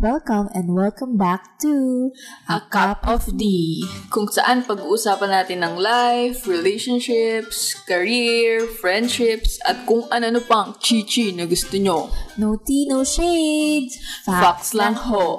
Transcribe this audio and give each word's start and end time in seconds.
Welcome 0.00 0.48
and 0.56 0.72
welcome 0.72 1.20
back 1.20 1.60
to 1.60 2.08
A 2.48 2.64
Cup 2.72 3.04
of 3.04 3.36
Tea, 3.36 3.84
kung 4.08 4.32
saan 4.32 4.64
pag-uusapan 4.64 5.28
natin 5.28 5.60
ng 5.60 5.76
life, 5.76 6.48
relationships, 6.48 7.76
career, 7.84 8.64
friendships, 8.64 9.60
at 9.68 9.84
kung 9.84 10.08
ano-ano 10.08 10.40
pang 10.40 10.72
chichi 10.80 11.36
na 11.36 11.44
gusto 11.44 11.76
nyo. 11.76 12.08
No 12.40 12.56
Tea, 12.56 12.88
No 12.88 13.04
Shades. 13.04 14.00
Facts 14.24 14.72
lang 14.72 14.96
ho. 14.96 15.36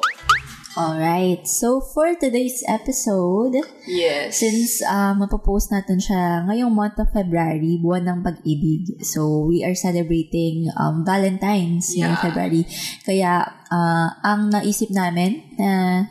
Alright, 0.71 1.43
so 1.51 1.83
for 1.83 2.15
today's 2.15 2.63
episode, 2.63 3.59
Yes. 3.83 4.39
since 4.39 4.79
uh, 4.87 5.11
mapopost 5.19 5.67
natin 5.67 5.99
siya 5.99 6.47
ngayong 6.47 6.71
month 6.71 6.95
of 6.95 7.11
February, 7.11 7.75
buwan 7.75 8.07
ng 8.07 8.19
pag-ibig. 8.23 9.03
So, 9.03 9.43
we 9.51 9.67
are 9.67 9.75
celebrating 9.75 10.71
um, 10.79 11.03
Valentine's 11.03 11.91
ngayong 11.91 12.15
Yeah. 12.15 12.23
February. 12.23 12.63
Kaya, 13.03 13.31
uh, 13.67 14.07
ang 14.23 14.47
naisip 14.47 14.95
namin 14.95 15.43
na 15.59 16.07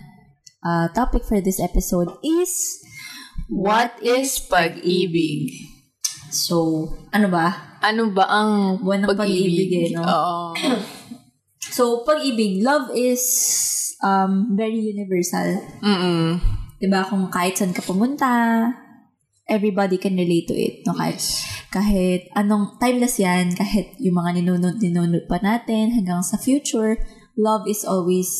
uh, 0.61 0.92
topic 0.92 1.25
for 1.25 1.41
this 1.41 1.56
episode 1.56 2.12
is 2.20 2.84
What 3.48 3.97
is 4.05 4.45
pag-ibig? 4.45 5.56
So, 6.29 6.84
ano 7.17 7.33
ba? 7.33 7.81
Ano 7.81 8.12
ba 8.12 8.29
ang 8.29 8.77
Buwan 8.84 9.09
ng 9.09 9.17
pag-ibig 9.17 9.73
eh, 9.73 9.89
no? 9.97 10.05
Oo. 10.05 10.37
So, 11.70 12.03
pag-ibig, 12.03 12.67
love 12.67 12.91
is 12.98 13.23
um, 14.05 14.57
very 14.57 14.77
universal. 14.77 15.61
Mm-mm. 15.81 16.41
'Di 16.81 16.87
ba 16.89 17.05
Kung 17.05 17.29
kahit 17.29 17.61
saan 17.61 17.77
ka 17.77 17.85
pumunta, 17.85 18.33
everybody 19.51 19.99
can 19.99 20.15
relate 20.15 20.47
to 20.47 20.55
it. 20.57 20.87
No? 20.87 20.95
Kahit, 20.95 21.21
kahit 21.75 22.23
anong, 22.39 22.79
timeless 22.79 23.19
yan, 23.19 23.53
kahit 23.59 23.99
yung 23.99 24.17
mga 24.17 24.41
ninunod, 24.41 24.79
ninunod 24.79 25.27
pa 25.27 25.43
natin 25.43 25.91
hanggang 25.91 26.23
sa 26.23 26.39
future, 26.39 26.97
love 27.35 27.67
is 27.67 27.83
always 27.83 28.31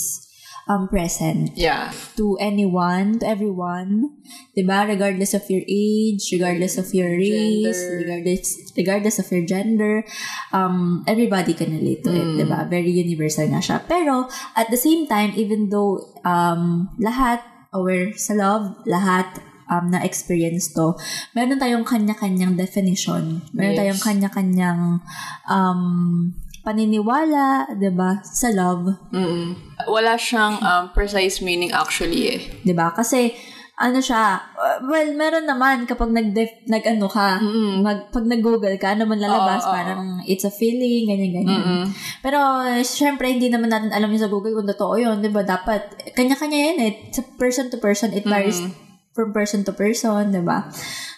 um, 0.69 0.89
present 0.89 1.55
Yeah. 1.57 1.93
to 2.19 2.37
anyone, 2.41 3.21
to 3.21 3.25
everyone, 3.29 4.13
'di 4.53 4.63
ba? 4.67 4.85
Regardless 4.85 5.33
of 5.33 5.47
your 5.49 5.65
age, 5.65 6.29
regardless 6.35 6.77
of 6.77 6.89
your 6.93 7.09
race, 7.17 7.81
Gender. 7.81 7.97
regardless 8.05 8.49
regardless 8.77 9.17
of 9.21 9.27
your 9.33 9.45
gender, 9.47 10.05
um 10.53 11.07
everybody 11.07 11.55
can 11.57 11.73
relate 11.73 12.03
to 12.05 12.13
it, 12.13 12.27
'di 12.37 12.45
ba? 12.45 12.67
Very 12.69 12.93
universal 12.93 13.49
nga 13.49 13.63
siya. 13.63 13.79
Pero 13.87 14.29
at 14.59 14.69
the 14.69 14.81
same 14.81 15.07
time, 15.09 15.33
even 15.39 15.71
though 15.71 16.01
um 16.27 16.93
lahat 17.01 17.41
aware 17.71 18.11
sa 18.19 18.35
love, 18.35 18.83
lahat 18.85 19.31
um, 19.71 19.95
na 19.95 20.03
experience 20.03 20.75
to, 20.75 20.99
meron 21.33 21.63
tayong 21.63 21.87
kanya-kanyang 21.87 22.59
definition. 22.59 23.47
Meron 23.55 23.79
Yes. 23.79 23.81
tayong 23.81 24.03
kanya-kanyang 24.03 24.81
um, 25.47 25.81
paniniwala, 26.71 27.75
'di 27.75 27.91
ba, 27.91 28.23
sa 28.23 28.55
love. 28.55 29.11
Mm-mm. 29.11 29.59
Wala 29.91 30.15
siyang 30.15 30.63
um, 30.63 30.85
precise 30.95 31.43
meaning 31.43 31.75
actually 31.75 32.39
eh. 32.39 32.41
'di 32.63 32.71
ba? 32.71 32.95
Kasi 32.95 33.35
ano 33.81 33.97
siya, 34.05 34.37
well, 34.85 35.09
meron 35.17 35.49
naman 35.49 35.89
kapag 35.89 36.13
nag 36.13 36.37
nag 36.69 36.85
ano 36.85 37.09
ka, 37.09 37.41
Mm-mm. 37.41 37.81
mag, 37.81 38.13
pag 38.13 38.29
nag-google 38.29 38.77
ka, 38.77 38.93
ano 38.93 39.09
man 39.09 39.17
lalabas, 39.17 39.65
Oo, 39.65 39.73
oo. 39.73 39.75
parang 39.75 40.03
it's 40.29 40.45
a 40.45 40.53
feeling, 40.53 41.09
ganyan, 41.09 41.33
ganyan. 41.33 41.61
Mm-mm. 41.65 41.85
Pero, 42.21 42.37
syempre, 42.85 43.33
hindi 43.33 43.49
naman 43.49 43.73
natin 43.73 43.89
alam 43.89 44.13
yung 44.13 44.21
sa 44.21 44.29
Google 44.29 44.53
kung 44.53 44.69
totoo 44.69 45.01
yun, 45.01 45.25
di 45.25 45.33
ba? 45.33 45.41
Dapat, 45.49 46.13
kanya-kanya 46.13 46.59
yan 46.61 46.79
eh. 46.85 46.93
Sa 47.09 47.25
person 47.41 47.73
to 47.73 47.81
person, 47.81 48.13
it 48.13 48.29
varies 48.29 48.61
from 49.13 49.35
person 49.35 49.67
to 49.67 49.73
person, 49.75 50.31
di 50.31 50.43
ba? 50.43 50.71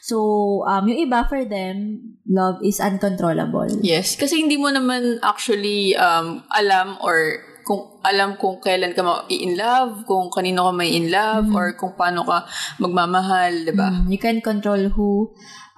So, 0.03 0.19
um, 0.67 0.89
yung 0.89 1.09
iba 1.09 1.29
for 1.29 1.45
them, 1.45 2.01
love 2.27 2.59
is 2.65 2.83
uncontrollable. 2.83 3.71
Yes, 3.85 4.19
kasi 4.19 4.43
hindi 4.43 4.59
mo 4.59 4.73
naman 4.73 5.23
actually 5.23 5.95
um, 5.95 6.43
alam 6.51 6.99
or 7.05 7.39
kung 7.63 8.03
alam 8.03 8.35
kung 8.35 8.59
kailan 8.59 8.91
ka 8.93 9.07
ma-in 9.07 9.55
love, 9.55 10.03
kung 10.05 10.27
kanino 10.35 10.67
ka 10.67 10.73
may 10.75 10.91
in 10.99 11.15
love, 11.15 11.47
or 11.55 11.79
kung 11.79 11.95
paano 11.95 12.27
ka 12.27 12.43
magmamahal, 12.83 13.63
di 13.63 13.73
ba? 13.73 13.95
Mm, 13.95 14.11
you 14.11 14.19
can 14.19 14.43
control 14.43 14.91
who 14.91 15.31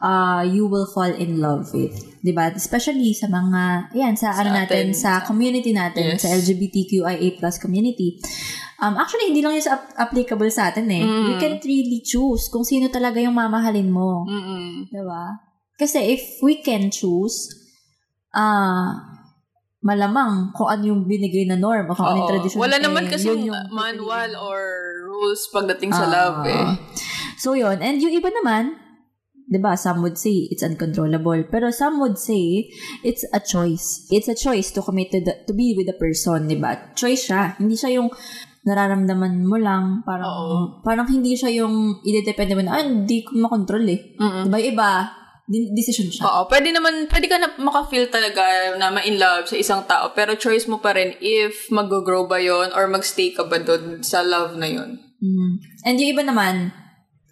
uh, 0.02 0.42
you 0.42 0.66
will 0.66 0.86
fall 0.90 1.10
in 1.10 1.38
love 1.38 1.70
with. 1.74 1.94
ba? 2.24 2.50
Especially 2.54 3.12
sa 3.14 3.28
mga, 3.28 3.92
yan, 3.94 4.16
sa, 4.16 4.34
ano 4.34 4.50
natin, 4.50 4.90
atin, 4.90 4.96
sa 4.96 5.22
community 5.22 5.70
natin, 5.70 6.16
Yes. 6.16 6.24
sa 6.24 6.32
LGBTQIA 6.32 7.38
plus 7.38 7.60
community. 7.60 8.18
Um, 8.82 8.98
actually, 8.98 9.30
hindi 9.30 9.40
lang 9.44 9.54
yun 9.54 9.64
sa 9.64 9.78
ap- 9.78 9.94
applicable 10.10 10.50
sa 10.50 10.72
atin 10.72 10.90
eh. 10.90 11.04
You 11.04 11.38
can't 11.38 11.62
really 11.62 12.02
choose 12.02 12.50
kung 12.50 12.66
sino 12.66 12.90
talaga 12.90 13.22
yung 13.22 13.36
mamahalin 13.36 13.86
mo. 13.88 14.26
Mm-mm. 14.26 14.90
'di 14.90 15.02
ba? 15.06 15.40
Kasi 15.78 16.18
if 16.18 16.42
we 16.42 16.58
can 16.60 16.90
choose, 16.90 17.48
ah, 18.34 18.98
malamang 19.84 20.50
kung 20.56 20.68
ano 20.68 20.90
yung 20.90 21.02
binigay 21.06 21.44
na 21.46 21.60
norm 21.60 21.92
o 21.92 21.94
kung 21.94 22.08
ano 22.08 22.18
yung 22.24 22.28
Oo. 22.28 22.34
tradition. 22.34 22.58
Wala 22.60 22.76
eh, 22.80 22.82
naman 22.82 23.04
kasi 23.06 23.30
yun 23.30 23.52
yung 23.52 23.62
manual 23.70 24.32
or 24.36 24.58
rules 25.06 25.44
pagdating 25.52 25.92
sa 25.92 26.08
love 26.08 26.42
eh. 26.48 26.66
So, 27.36 27.52
yun. 27.52 27.78
And 27.84 28.00
yung 28.00 28.16
iba 28.16 28.32
naman, 28.32 28.83
'di 29.48 29.58
ba 29.60 29.76
some 29.76 30.00
would 30.00 30.16
say 30.16 30.48
it's 30.48 30.64
uncontrollable. 30.64 31.38
Pero 31.48 31.68
some 31.70 32.00
would 32.00 32.16
say 32.16 32.68
it's 33.04 33.24
a 33.32 33.40
choice. 33.40 34.08
It's 34.08 34.28
a 34.28 34.36
choice 34.36 34.72
to 34.74 34.80
commit 34.80 35.12
to, 35.12 35.20
the, 35.20 35.34
to 35.46 35.52
be 35.52 35.76
with 35.76 35.88
the 35.88 35.96
person, 35.96 36.48
'di 36.48 36.58
ba? 36.60 36.94
Choice 36.96 37.28
siya. 37.30 37.56
Hindi 37.60 37.76
siya 37.76 38.00
yung 38.00 38.08
nararamdaman 38.64 39.44
mo 39.44 39.60
lang. 39.60 40.00
Parang, 40.08 40.24
Oo. 40.24 40.56
parang 40.80 41.04
hindi 41.04 41.36
siya 41.36 41.52
yung 41.52 42.00
idedepende 42.00 42.56
mo 42.56 42.64
na, 42.64 42.80
ah, 42.80 42.84
hindi 42.84 43.20
ko 43.20 43.36
makontrol 43.36 43.84
eh. 43.84 44.16
Mm-mm. 44.16 44.48
'Di 44.48 44.50
ba? 44.50 44.58
Yung 44.58 44.70
Iba, 44.72 44.90
decision 45.48 46.08
siya. 46.08 46.24
Oo, 46.24 46.48
pwede 46.48 46.72
naman, 46.72 47.04
pwede 47.12 47.28
ka 47.28 47.36
na 47.36 47.52
maka-feel 47.60 48.08
talaga 48.08 48.40
na 48.80 48.88
ma-in 48.88 49.20
love 49.20 49.44
sa 49.44 49.56
isang 49.60 49.84
tao, 49.84 50.16
pero 50.16 50.40
choice 50.40 50.64
mo 50.64 50.80
pa 50.80 50.96
rin 50.96 51.12
if 51.20 51.68
mag-grow 51.68 52.24
ba 52.24 52.40
yon 52.40 52.72
or 52.72 52.88
mag-stay 52.88 53.36
ka 53.36 53.44
ba 53.44 53.60
doon 53.60 54.00
sa 54.00 54.24
love 54.24 54.56
na 54.56 54.72
yon. 54.72 54.96
Mm. 55.20 55.52
And 55.84 55.94
yung 56.00 56.10
iba 56.16 56.24
naman, 56.24 56.72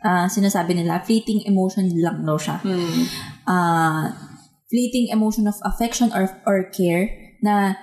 ah, 0.03 0.27
sinasabi 0.29 0.77
nila, 0.77 1.03
fleeting 1.03 1.47
emotion 1.47 1.91
lang 1.99 2.23
daw 2.27 2.39
siya. 2.39 2.59
Hmm. 2.63 3.03
ah 3.47 4.07
fleeting 4.73 5.13
emotion 5.13 5.45
of 5.45 5.61
affection 5.69 6.09
or 6.17 6.33
or 6.49 6.65
care 6.73 7.13
na 7.45 7.77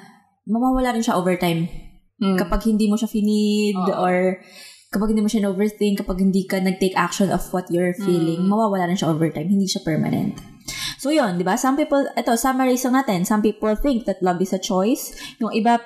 mawawala 0.50 0.97
rin 0.97 1.06
siya 1.06 1.13
over 1.13 1.38
time. 1.38 1.69
Mm. 2.18 2.35
Kapag 2.41 2.66
hindi 2.66 2.90
mo 2.90 2.97
siya 2.97 3.08
finid 3.08 3.78
Oo. 3.78 3.94
or 4.02 4.41
kapag 4.90 5.13
hindi 5.13 5.22
mo 5.22 5.29
siya 5.29 5.46
overthink, 5.46 6.02
kapag 6.02 6.18
hindi 6.18 6.50
ka 6.50 6.58
nag-take 6.58 6.97
action 6.97 7.29
of 7.29 7.46
what 7.53 7.69
you're 7.69 7.94
feeling, 7.94 8.41
mawawala 8.50 8.90
rin 8.90 8.97
siya 8.97 9.13
over 9.13 9.29
time. 9.29 9.46
Hindi 9.46 9.69
siya 9.69 9.85
permanent. 9.85 10.41
So 10.97 11.13
yun, 11.13 11.38
di 11.38 11.46
ba? 11.46 11.56
Some 11.56 11.78
people, 11.78 12.02
ito, 12.18 12.34
summarize 12.34 12.84
lang 12.90 13.06
natin. 13.06 13.22
Some 13.22 13.46
people 13.46 13.72
think 13.78 14.09
that 14.09 14.19
love 14.25 14.41
is 14.41 14.52
a 14.52 14.59
choice. 14.59 15.13
Yung 15.38 15.53
iba, 15.53 15.78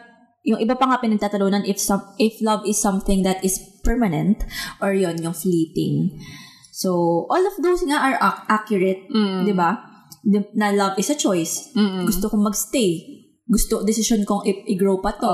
yung 0.43 0.59
iba 0.59 0.75
pa 0.75 0.85
nga 0.85 0.99
pinagtatalunan 0.99 1.63
if 1.63 1.79
some, 1.79 2.03
if 2.17 2.37
love 2.39 2.63
is 2.63 2.75
something 2.77 3.23
that 3.23 3.39
is 3.41 3.55
permanent 3.79 4.43
or 4.79 4.91
yun, 4.91 5.15
yung 5.17 5.31
fleeting. 5.33 6.19
So, 6.69 6.89
all 7.27 7.39
of 7.41 7.55
those 7.57 7.83
nga 7.83 7.95
are 7.97 8.17
ac- 8.17 8.43
accurate, 8.49 9.07
Mm. 9.07 9.45
di 9.45 9.53
ba? 9.53 9.79
Na 10.53 10.71
love 10.71 10.95
is 10.97 11.07
a 11.07 11.15
choice. 11.15 11.71
Mm-mm. 11.73 12.03
Gusto 12.03 12.27
kong 12.27 12.43
magstay. 12.43 13.19
Gusto, 13.43 13.83
decision 13.83 14.23
kong 14.23 14.43
i- 14.43 14.63
i-grow 14.67 14.97
pa 14.97 15.11
to. 15.13 15.31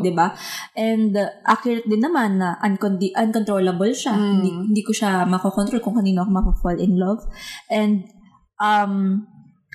Di 0.00 0.10
ba? 0.10 0.30
And 0.74 1.10
uh, 1.12 1.26
accurate 1.44 1.84
din 1.84 2.00
naman 2.00 2.38
na 2.38 2.54
uncondi- 2.58 3.12
uncontrollable 3.12 3.90
siya. 3.90 4.14
Mm. 4.14 4.26
Hindi, 4.32 4.50
hindi 4.70 4.82
ko 4.82 4.90
siya 4.90 5.22
makokontrol 5.22 5.78
kung 5.78 5.98
kanino 5.98 6.22
ako 6.22 6.30
mapafall 6.32 6.78
in 6.78 6.94
love. 6.94 7.22
And, 7.68 8.06
um, 8.56 9.26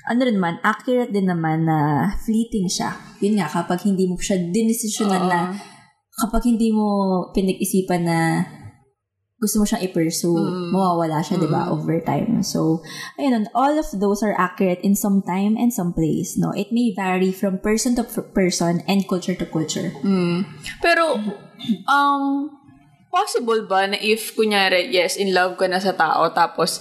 ano 0.03 0.19
rin 0.27 0.35
naman, 0.35 0.59
accurate 0.63 1.11
din 1.11 1.27
naman 1.27 1.63
na 1.63 2.11
fleeting 2.23 2.67
siya. 2.67 2.95
Yun 3.23 3.39
nga, 3.39 3.47
kapag 3.47 3.87
hindi 3.87 4.03
mo 4.03 4.19
siya 4.19 4.35
dinesisyonan 4.39 5.23
na, 5.31 5.39
kapag 6.19 6.43
hindi 6.45 6.69
mo 6.75 6.85
pinag-isipan 7.31 8.03
na 8.03 8.19
gusto 9.43 9.59
mo 9.59 9.67
siyang 9.67 9.83
i-pursue, 9.83 10.39
Mm. 10.39 10.71
mawawala 10.71 11.19
siya, 11.19 11.35
di 11.35 11.51
ba, 11.51 11.67
over 11.67 11.99
time. 11.99 12.39
So, 12.47 12.79
ayun, 13.19 13.43
all 13.51 13.75
of 13.75 13.91
those 13.91 14.23
are 14.23 14.31
accurate 14.39 14.79
in 14.87 14.95
some 14.95 15.19
time 15.19 15.59
and 15.59 15.67
some 15.75 15.91
place, 15.91 16.39
no? 16.39 16.55
It 16.55 16.71
may 16.71 16.95
vary 16.95 17.35
from 17.35 17.59
person 17.59 17.91
to 17.99 18.07
per- 18.07 18.31
person 18.31 18.87
and 18.87 19.03
culture 19.03 19.35
to 19.35 19.43
culture. 19.43 19.91
Mm. 19.99 20.47
Pero, 20.79 21.19
um, 21.91 22.55
possible 23.11 23.67
ba 23.67 23.91
na 23.91 23.99
if, 23.99 24.31
kunyari, 24.31 24.87
yes, 24.95 25.19
in 25.19 25.35
love 25.35 25.59
ka 25.59 25.67
na 25.67 25.83
sa 25.83 25.91
tao, 25.91 26.31
tapos, 26.31 26.79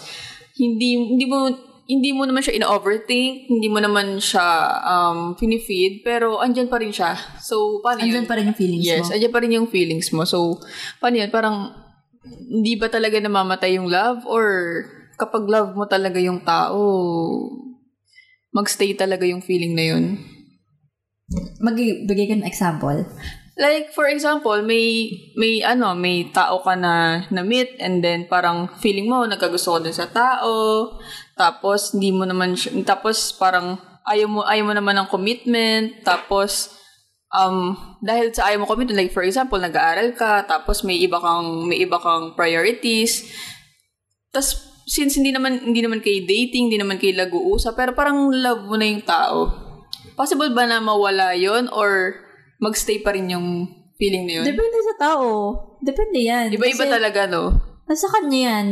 hindi, 0.54 0.94
hindi 0.94 1.26
mo, 1.26 1.50
hindi 1.86 2.14
mo 2.14 2.22
naman 2.22 2.40
siya 2.40 2.62
ina-overthink, 2.62 3.50
hindi 3.50 3.66
mo 3.66 3.82
naman 3.82 4.22
siya 4.22 4.46
um, 4.86 5.34
pinifeed, 5.34 6.06
pero 6.06 6.38
andyan 6.38 6.70
pa 6.70 6.78
rin 6.78 6.94
siya. 6.94 7.18
So, 7.42 7.82
paano 7.82 8.06
yun? 8.06 8.22
Andyan 8.22 8.28
pa 8.30 8.34
rin 8.38 8.46
yung 8.48 8.58
feelings 8.58 8.86
Yes, 8.86 9.10
mo. 9.10 9.18
andyan 9.18 9.32
pa 9.34 9.40
rin 9.42 9.52
yung 9.52 9.68
feelings 9.68 10.08
mo. 10.14 10.22
So, 10.22 10.62
paano 11.02 11.18
yun? 11.18 11.30
Parang, 11.34 11.74
hindi 12.22 12.78
ba 12.78 12.86
talaga 12.86 13.18
namamatay 13.18 13.82
yung 13.82 13.90
love? 13.90 14.22
Or, 14.30 14.46
kapag 15.18 15.42
love 15.50 15.74
mo 15.74 15.90
talaga 15.90 16.22
yung 16.22 16.46
tao, 16.46 16.78
magstay 18.54 18.94
talaga 18.94 19.26
yung 19.26 19.42
feeling 19.42 19.74
na 19.74 19.84
yun? 19.90 20.04
Magbigay 21.58 22.30
ka 22.30 22.36
ng 22.38 22.46
example. 22.46 23.02
Like, 23.52 23.92
for 23.92 24.08
example, 24.08 24.64
may, 24.64 25.12
may 25.36 25.60
ano, 25.60 25.92
may 25.92 26.32
tao 26.32 26.64
ka 26.64 26.72
na 26.72 27.24
na-meet 27.28 27.76
and 27.84 28.00
then 28.00 28.24
parang 28.24 28.64
feeling 28.80 29.04
mo, 29.12 29.28
nagkagusto 29.28 29.76
ko 29.76 29.78
dun 29.84 29.92
sa 29.92 30.08
tao, 30.08 30.88
tapos 31.34 31.96
hindi 31.96 32.12
mo 32.12 32.24
naman, 32.24 32.54
siya- 32.54 32.76
tapos 32.84 33.32
parang 33.34 33.80
ayaw 34.04 34.26
mo, 34.28 34.40
ayaw 34.44 34.64
mo 34.68 34.74
naman 34.74 34.98
ng 34.98 35.08
commitment, 35.08 36.02
tapos 36.02 36.74
um, 37.32 37.74
dahil 38.02 38.34
sa 38.34 38.50
ayaw 38.50 38.62
mo 38.62 38.66
committed, 38.68 38.96
like 38.98 39.14
for 39.14 39.24
example, 39.24 39.58
nag-aaral 39.58 40.12
ka, 40.12 40.44
tapos 40.44 40.84
may 40.84 41.00
iba 41.00 41.16
kang, 41.18 41.66
may 41.68 41.80
iba 41.80 41.96
kang 41.98 42.36
priorities, 42.36 43.30
tapos 44.30 44.72
since 44.84 45.14
hindi 45.14 45.30
naman, 45.30 45.62
hindi 45.62 45.80
naman 45.80 46.02
kayo 46.02 46.26
dating, 46.26 46.68
hindi 46.68 46.78
naman 46.80 46.98
kayo 46.98 47.14
nag-uusap, 47.14 47.78
pero 47.78 47.94
parang 47.94 48.28
love 48.34 48.66
mo 48.66 48.74
na 48.76 48.86
yung 48.90 49.04
tao, 49.06 49.48
possible 50.18 50.50
ba 50.52 50.66
na 50.66 50.82
mawala 50.82 51.32
yon 51.38 51.70
or 51.72 52.18
magstay 52.62 53.02
pa 53.02 53.14
rin 53.14 53.30
yung 53.30 53.70
feeling 53.96 54.26
na 54.26 54.42
yun? 54.42 54.44
Depende 54.46 54.78
sa 54.82 54.94
tao. 54.98 55.26
Depende 55.78 56.18
yan. 56.22 56.50
Iba-iba 56.50 56.86
talaga, 56.86 57.26
no? 57.30 57.54
Nasa 57.86 58.06
kanya 58.10 58.38
yan. 58.50 58.66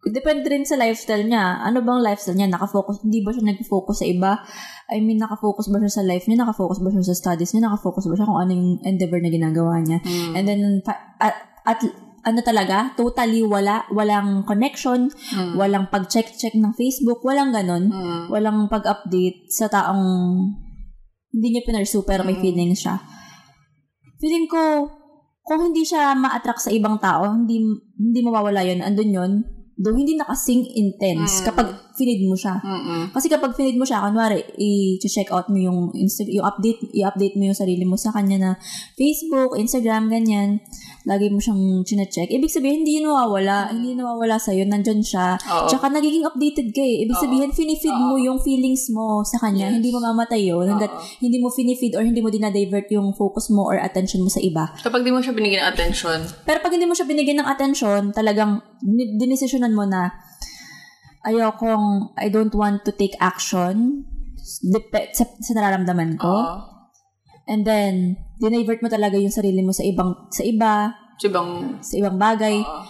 Depende 0.00 0.48
rin 0.48 0.64
sa 0.64 0.80
lifestyle 0.80 1.28
niya. 1.28 1.60
Ano 1.60 1.84
bang 1.84 2.00
lifestyle 2.00 2.32
niya? 2.40 2.48
Nakafocus, 2.48 3.04
hindi 3.04 3.20
ba 3.20 3.36
siya 3.36 3.44
nag-focus 3.52 4.00
sa 4.00 4.06
iba? 4.08 4.40
I 4.88 5.04
mean, 5.04 5.20
nakafocus 5.20 5.68
ba 5.68 5.76
siya 5.76 5.92
sa 5.92 6.02
life 6.08 6.24
niya? 6.24 6.40
Nakafocus 6.40 6.80
ba 6.80 6.88
siya 6.88 7.04
sa 7.04 7.12
studies 7.12 7.52
niya? 7.52 7.68
Nakafocus 7.68 8.08
ba 8.08 8.16
siya 8.16 8.24
kung 8.24 8.40
ano 8.40 8.50
yung 8.56 8.70
endeavor 8.80 9.20
na 9.20 9.28
ginagawa 9.28 9.76
niya? 9.84 10.00
Mm. 10.00 10.32
And 10.32 10.44
then, 10.48 10.60
at, 11.20 11.36
at 11.68 11.78
ano 12.24 12.40
talaga, 12.40 12.96
totally 12.96 13.44
wala, 13.44 13.84
walang 13.92 14.48
connection, 14.48 15.12
Mm. 15.36 15.60
walang 15.60 15.92
pag-check-check 15.92 16.56
ng 16.56 16.72
Facebook, 16.76 17.20
walang 17.20 17.52
ganon, 17.52 17.92
Mm. 17.92 18.32
walang 18.32 18.72
pag-update 18.72 19.52
sa 19.52 19.68
taong 19.68 20.00
hindi 21.28 21.48
niya 21.52 21.62
pinarsu 21.68 22.08
pero 22.08 22.24
may 22.24 22.40
Mm. 22.40 22.42
feelings 22.44 22.80
siya. 22.88 22.96
Feeling 24.16 24.48
ko, 24.48 24.88
kung 25.44 25.60
hindi 25.60 25.84
siya 25.84 26.16
ma-attract 26.16 26.68
sa 26.68 26.72
ibang 26.72 27.00
tao, 27.00 27.24
hindi 27.36 27.60
hindi 28.00 28.20
mawawala 28.24 28.64
yun, 28.64 28.80
andun 28.84 29.12
yun, 29.12 29.32
though 29.80 29.96
hindi 29.96 30.12
nakasing 30.14 30.68
intense 30.76 31.40
Mm. 31.40 31.44
kapag 31.48 31.68
finid 31.96 32.26
mo 32.26 32.34
siya. 32.34 32.58
Mm-mm. 32.60 33.14
Kasi 33.14 33.26
kapag 33.26 33.54
finid 33.54 33.76
mo 33.76 33.84
siya, 33.84 34.02
kunwari, 34.04 34.42
i-check 34.56 35.30
out 35.30 35.46
mo 35.50 35.58
yung, 35.58 35.90
Insta- 35.94 36.28
yung 36.28 36.46
update, 36.46 36.90
i-update 36.94 37.34
mo 37.36 37.50
yung 37.50 37.58
sarili 37.58 37.84
mo 37.86 37.94
sa 37.94 38.10
kanya 38.10 38.36
na 38.38 38.50
Facebook, 38.94 39.54
Instagram, 39.56 40.10
ganyan. 40.10 40.60
Lagi 41.08 41.32
mo 41.32 41.40
siyang 41.40 41.80
chinecheck. 41.82 42.28
Ibig 42.28 42.52
sabihin, 42.52 42.84
hindi 42.84 43.00
yun 43.00 43.08
nawawala. 43.08 43.72
Hindi 43.72 43.96
yun 43.96 44.04
nawawala 44.04 44.36
sa'yo. 44.36 44.68
Nandyan 44.68 45.00
siya. 45.00 45.40
Oo. 45.40 45.68
Tsaka 45.68 45.88
nagiging 45.88 46.28
updated 46.28 46.76
ka 46.76 46.82
eh. 46.84 47.08
Ibig 47.08 47.16
Oo. 47.16 47.24
sabihin, 47.24 47.50
finifeed 47.56 47.96
mo 47.96 48.20
yung 48.20 48.36
feelings 48.44 48.92
mo 48.92 49.24
sa 49.24 49.40
kanya. 49.40 49.72
Yes. 49.72 49.80
Hindi 49.80 49.88
mo 49.96 49.98
mamatay 50.04 50.40
yun. 50.44 50.68
Hanggat 50.68 50.92
Oo. 50.92 51.00
hindi 51.24 51.40
mo 51.40 51.48
finifeed 51.48 51.96
or 51.96 52.04
hindi 52.04 52.20
mo 52.20 52.28
dinadivert 52.28 52.92
yung 52.92 53.16
focus 53.16 53.48
mo 53.48 53.64
or 53.64 53.80
attention 53.80 54.20
mo 54.20 54.28
sa 54.28 54.44
iba. 54.44 54.68
Kapag 54.84 55.00
di 55.00 55.08
mo 55.08 55.24
siya 55.24 55.32
binigyan 55.32 55.64
ng 55.64 55.70
attention, 55.72 56.20
Pero 56.44 56.60
pag 56.60 56.72
hindi 56.72 56.84
mo 56.84 56.92
siya 56.92 57.08
binigyan 57.08 57.40
ng 57.40 57.48
attention, 57.48 58.12
talagang 58.12 58.60
dinesisyonan 59.16 59.72
mo 59.72 59.88
na 59.88 60.12
ayokong, 61.22 62.14
I 62.16 62.28
don't 62.28 62.52
want 62.52 62.84
to 62.84 62.92
take 62.92 63.16
action 63.18 64.04
dep- 64.62 65.12
sa, 65.12 65.24
sa 65.26 65.52
nararamdaman 65.52 66.16
ko. 66.16 66.28
oo. 66.28 66.56
And 67.44 67.66
then, 67.66 68.14
dinivert 68.38 68.78
mo 68.78 68.86
talaga 68.86 69.18
yung 69.18 69.34
sarili 69.34 69.60
mo 69.60 69.74
sa 69.74 69.82
ibang, 69.82 70.30
sa 70.30 70.46
iba, 70.46 70.94
sa 71.18 71.26
ibang, 71.26 71.48
sa 71.82 71.94
ibang 71.98 72.16
bagay. 72.16 72.62
oo. 72.62 72.82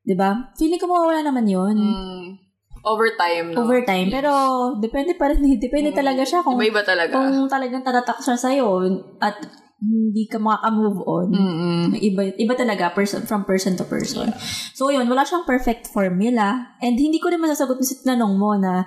'di 0.00 0.16
ba? 0.16 0.48
Feeling 0.56 0.80
ko 0.80 0.88
mawawala 0.88 1.20
naman 1.20 1.44
yun. 1.44 1.76
Mm, 1.76 2.26
overtime, 2.82 3.52
no? 3.52 3.62
Overtime. 3.62 4.08
Pero, 4.08 4.32
depende 4.80 5.12
pa 5.12 5.28
rin. 5.28 5.44
Depende 5.60 5.92
talaga 5.92 6.24
siya 6.24 6.40
kung, 6.40 6.56
Iba-iba 6.56 6.80
talaga. 6.80 7.12
kung 7.12 7.44
talagang 7.46 7.84
tatatak 7.84 8.18
siya 8.24 8.34
sa'yo 8.34 8.80
at 9.20 9.36
hindi 9.80 10.28
ka 10.28 10.36
makaka-move 10.36 11.00
on. 11.08 11.26
Mm-mm. 11.32 11.82
Iba, 11.96 12.36
iba 12.36 12.52
talaga, 12.52 12.92
person, 12.92 13.24
from 13.24 13.48
person 13.48 13.80
to 13.80 13.84
person. 13.88 14.28
So, 14.76 14.92
yun, 14.92 15.08
wala 15.08 15.24
siyang 15.24 15.48
perfect 15.48 15.88
formula. 15.88 16.76
And 16.84 17.00
hindi 17.00 17.16
ko 17.16 17.32
rin 17.32 17.40
masasagot 17.40 17.80
sa 17.80 17.96
tinanong 18.04 18.36
mo 18.36 18.60
na 18.60 18.84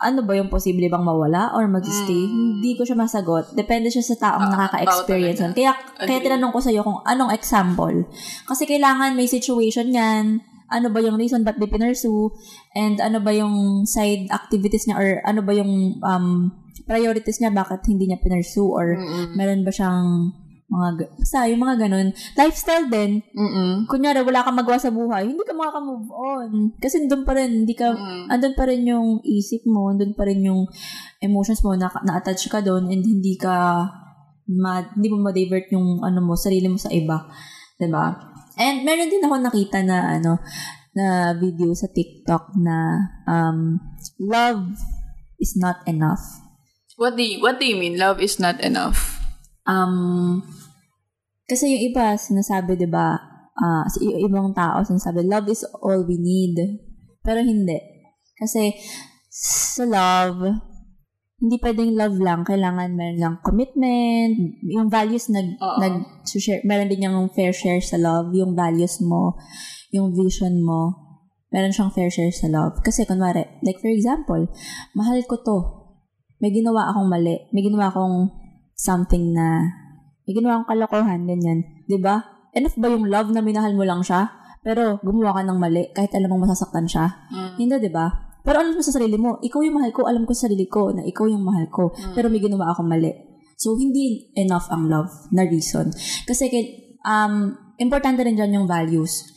ano 0.00 0.24
ba 0.24 0.32
yung 0.32 0.48
posible 0.48 0.88
bang 0.88 1.04
mawala 1.04 1.52
or 1.52 1.68
mag-stay? 1.68 2.24
Hindi 2.24 2.72
ko 2.72 2.88
siya 2.88 2.96
masagot. 2.96 3.52
Depende 3.52 3.92
siya 3.92 4.00
sa 4.00 4.16
taong 4.16 4.48
Ah, 4.48 4.52
nakaka-experience 4.56 5.44
nun. 5.44 5.52
Kaya, 5.52 5.76
kaya 5.76 6.08
Agree. 6.08 6.24
tinanong 6.24 6.52
ko 6.56 6.60
sa'yo 6.64 6.80
kung 6.80 7.04
anong 7.04 7.36
example. 7.36 8.08
Kasi 8.48 8.64
kailangan 8.64 9.12
may 9.12 9.28
situation 9.28 9.92
yan. 9.92 10.40
Ano 10.72 10.88
ba 10.88 11.04
yung 11.04 11.20
reason 11.20 11.44
ba't 11.44 11.60
di 11.60 11.68
pinursu? 11.68 12.32
And 12.72 12.96
ano 12.96 13.20
ba 13.20 13.28
yung 13.36 13.84
side 13.84 14.32
activities 14.32 14.88
niya 14.88 14.96
or 14.96 15.08
ano 15.20 15.44
ba 15.44 15.52
yung 15.52 16.00
um, 16.00 16.48
priorities 16.90 17.38
niya 17.38 17.54
bakit 17.54 17.86
hindi 17.86 18.10
niya 18.10 18.18
pinursu 18.18 18.66
or 18.66 18.98
Mm-mm. 18.98 19.38
meron 19.38 19.62
ba 19.62 19.70
siyang 19.70 20.34
mga, 20.70 20.88
ga- 21.02 21.12
basta 21.18 21.50
yung 21.50 21.62
mga 21.62 21.76
ganun. 21.86 22.08
Lifestyle 22.38 22.86
din, 22.86 23.22
Mm-mm. 23.34 23.90
kunyari 23.90 24.22
wala 24.22 24.46
kang 24.46 24.54
magawa 24.54 24.78
sa 24.78 24.94
buhay, 24.94 25.26
hindi 25.26 25.42
ka 25.42 25.50
makaka-move 25.50 26.06
on. 26.10 26.50
Kasi 26.78 27.10
doon 27.10 27.26
pa 27.26 27.34
rin, 27.34 27.66
hindi 27.66 27.74
ka, 27.74 27.90
Mm. 27.90 28.30
andun 28.30 28.54
pa 28.54 28.64
rin 28.70 28.86
yung 28.86 29.18
isip 29.26 29.66
mo, 29.66 29.90
andun 29.90 30.14
pa 30.14 30.30
rin 30.30 30.46
yung 30.46 30.70
emotions 31.18 31.62
mo, 31.66 31.74
na, 31.74 31.90
na-attach 32.06 32.46
ka 32.46 32.62
doon, 32.62 32.86
and 32.86 33.02
hindi 33.02 33.34
ka, 33.34 33.82
ma, 34.46 34.82
hindi 34.94 35.10
mo 35.10 35.18
ma-divert 35.26 35.74
yung, 35.74 36.06
ano 36.06 36.22
mo, 36.22 36.38
sarili 36.38 36.70
mo 36.70 36.78
sa 36.78 36.94
iba. 36.94 37.18
ba 37.80 38.02
And 38.54 38.86
meron 38.86 39.10
din 39.10 39.26
ako 39.26 39.42
nakita 39.42 39.82
na, 39.82 40.22
ano, 40.22 40.38
na 40.94 41.34
video 41.34 41.74
sa 41.74 41.90
TikTok 41.90 42.54
na, 42.62 42.94
um, 43.26 43.78
love 44.22 44.70
is 45.42 45.58
not 45.58 45.82
enough. 45.90 46.22
What 47.00 47.16
do 47.16 47.24
you, 47.24 47.40
what 47.40 47.56
do 47.56 47.64
you 47.64 47.80
mean? 47.80 47.96
Love 47.96 48.20
is 48.20 48.36
not 48.36 48.60
enough. 48.60 49.16
Um, 49.64 50.44
kasi 51.48 51.72
yung 51.72 51.96
iba, 51.96 52.12
sinasabi, 52.20 52.76
di 52.76 52.84
ba, 52.84 53.16
ah, 53.56 53.88
sa 53.88 53.98
i- 54.04 54.20
ibang 54.20 54.52
tao, 54.52 54.84
sinasabi, 54.84 55.24
love 55.24 55.48
is 55.48 55.64
all 55.80 56.04
we 56.04 56.20
need. 56.20 56.60
Pero 57.24 57.40
hindi. 57.40 57.80
Kasi, 58.36 58.76
sa 59.32 59.88
love, 59.88 60.44
hindi 61.40 61.56
pwedeng 61.64 61.96
love 61.96 62.20
lang. 62.20 62.44
Kailangan 62.44 62.92
meron 62.92 63.16
lang 63.16 63.34
commitment, 63.40 64.60
yung 64.68 64.92
values 64.92 65.32
nag, 65.32 65.56
Oo. 65.56 65.80
nag 65.80 66.28
share, 66.28 66.60
meron 66.68 66.92
din 66.92 67.08
yung 67.08 67.32
fair 67.32 67.56
share 67.56 67.80
sa 67.80 67.96
love, 67.96 68.28
yung 68.36 68.52
values 68.52 69.00
mo, 69.00 69.40
yung 69.88 70.12
vision 70.12 70.60
mo, 70.60 70.92
meron 71.48 71.72
siyang 71.72 71.96
fair 71.96 72.12
share 72.12 72.28
sa 72.28 72.52
love. 72.52 72.84
Kasi, 72.84 73.08
kunwari, 73.08 73.48
like 73.64 73.80
for 73.80 73.88
example, 73.88 74.52
mahal 74.92 75.16
ko 75.24 75.40
to. 75.40 75.79
May 76.40 76.50
ginawa 76.50 76.90
akong 76.90 77.08
mali. 77.08 77.36
May 77.52 77.62
ginawa 77.62 77.92
akong 77.92 78.32
something 78.74 79.36
na 79.36 79.60
may 80.24 80.32
ginawa 80.32 80.60
akong 80.60 80.70
kalokohan, 80.72 81.28
ganyan. 81.28 81.64
'Di 81.86 82.00
ba? 82.00 82.24
Enough 82.56 82.76
ba 82.80 82.88
yung 82.90 83.06
love 83.06 83.28
na 83.30 83.44
minahal 83.44 83.76
mo 83.76 83.84
lang 83.86 84.02
siya? 84.02 84.32
Pero 84.60 84.98
gumawa 85.00 85.40
ka 85.40 85.42
ng 85.46 85.58
mali 85.60 85.88
kahit 85.94 86.12
alam 86.16 86.32
mong 86.32 86.50
masasaktan 86.50 86.88
siya? 86.88 87.06
Mm. 87.30 87.50
Hindi, 87.60 87.74
'di 87.86 87.92
ba? 87.92 88.30
Pero 88.40 88.56
alam 88.56 88.72
mo 88.72 88.80
sa 88.80 88.92
sarili 88.96 89.20
mo, 89.20 89.36
ikaw 89.44 89.60
yung 89.60 89.76
mahal 89.76 89.92
ko, 89.92 90.08
alam 90.08 90.24
ko 90.24 90.32
sa 90.32 90.48
sarili 90.48 90.64
ko 90.64 90.96
na 90.96 91.04
ikaw 91.04 91.28
yung 91.28 91.44
mahal 91.44 91.68
ko. 91.68 91.92
Pero 92.16 92.32
may 92.32 92.40
ginawa 92.40 92.72
akong 92.72 92.88
mali. 92.88 93.12
So, 93.60 93.76
hindi 93.76 94.32
enough 94.40 94.72
ang 94.72 94.88
love 94.88 95.12
na 95.36 95.44
reason. 95.44 95.92
Kasi, 96.24 96.48
um, 97.04 97.52
importante 97.76 98.24
rin 98.24 98.32
dyan 98.32 98.56
yung 98.56 98.66
values. 98.66 99.28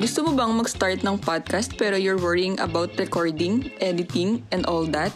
Gusto 0.00 0.24
mo 0.24 0.32
bang 0.32 0.56
mag-start 0.56 1.04
ng 1.04 1.20
podcast 1.20 1.76
pero 1.76 1.92
you're 1.92 2.16
worrying 2.16 2.56
about 2.64 2.88
recording, 2.96 3.68
editing, 3.84 4.40
and 4.48 4.64
all 4.64 4.88
that? 4.88 5.12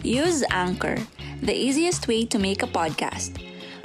Use 0.00 0.40
Anchor, 0.48 0.96
the 1.44 1.52
easiest 1.52 2.08
way 2.08 2.24
to 2.24 2.40
make 2.40 2.64
a 2.64 2.70
podcast. 2.72 3.36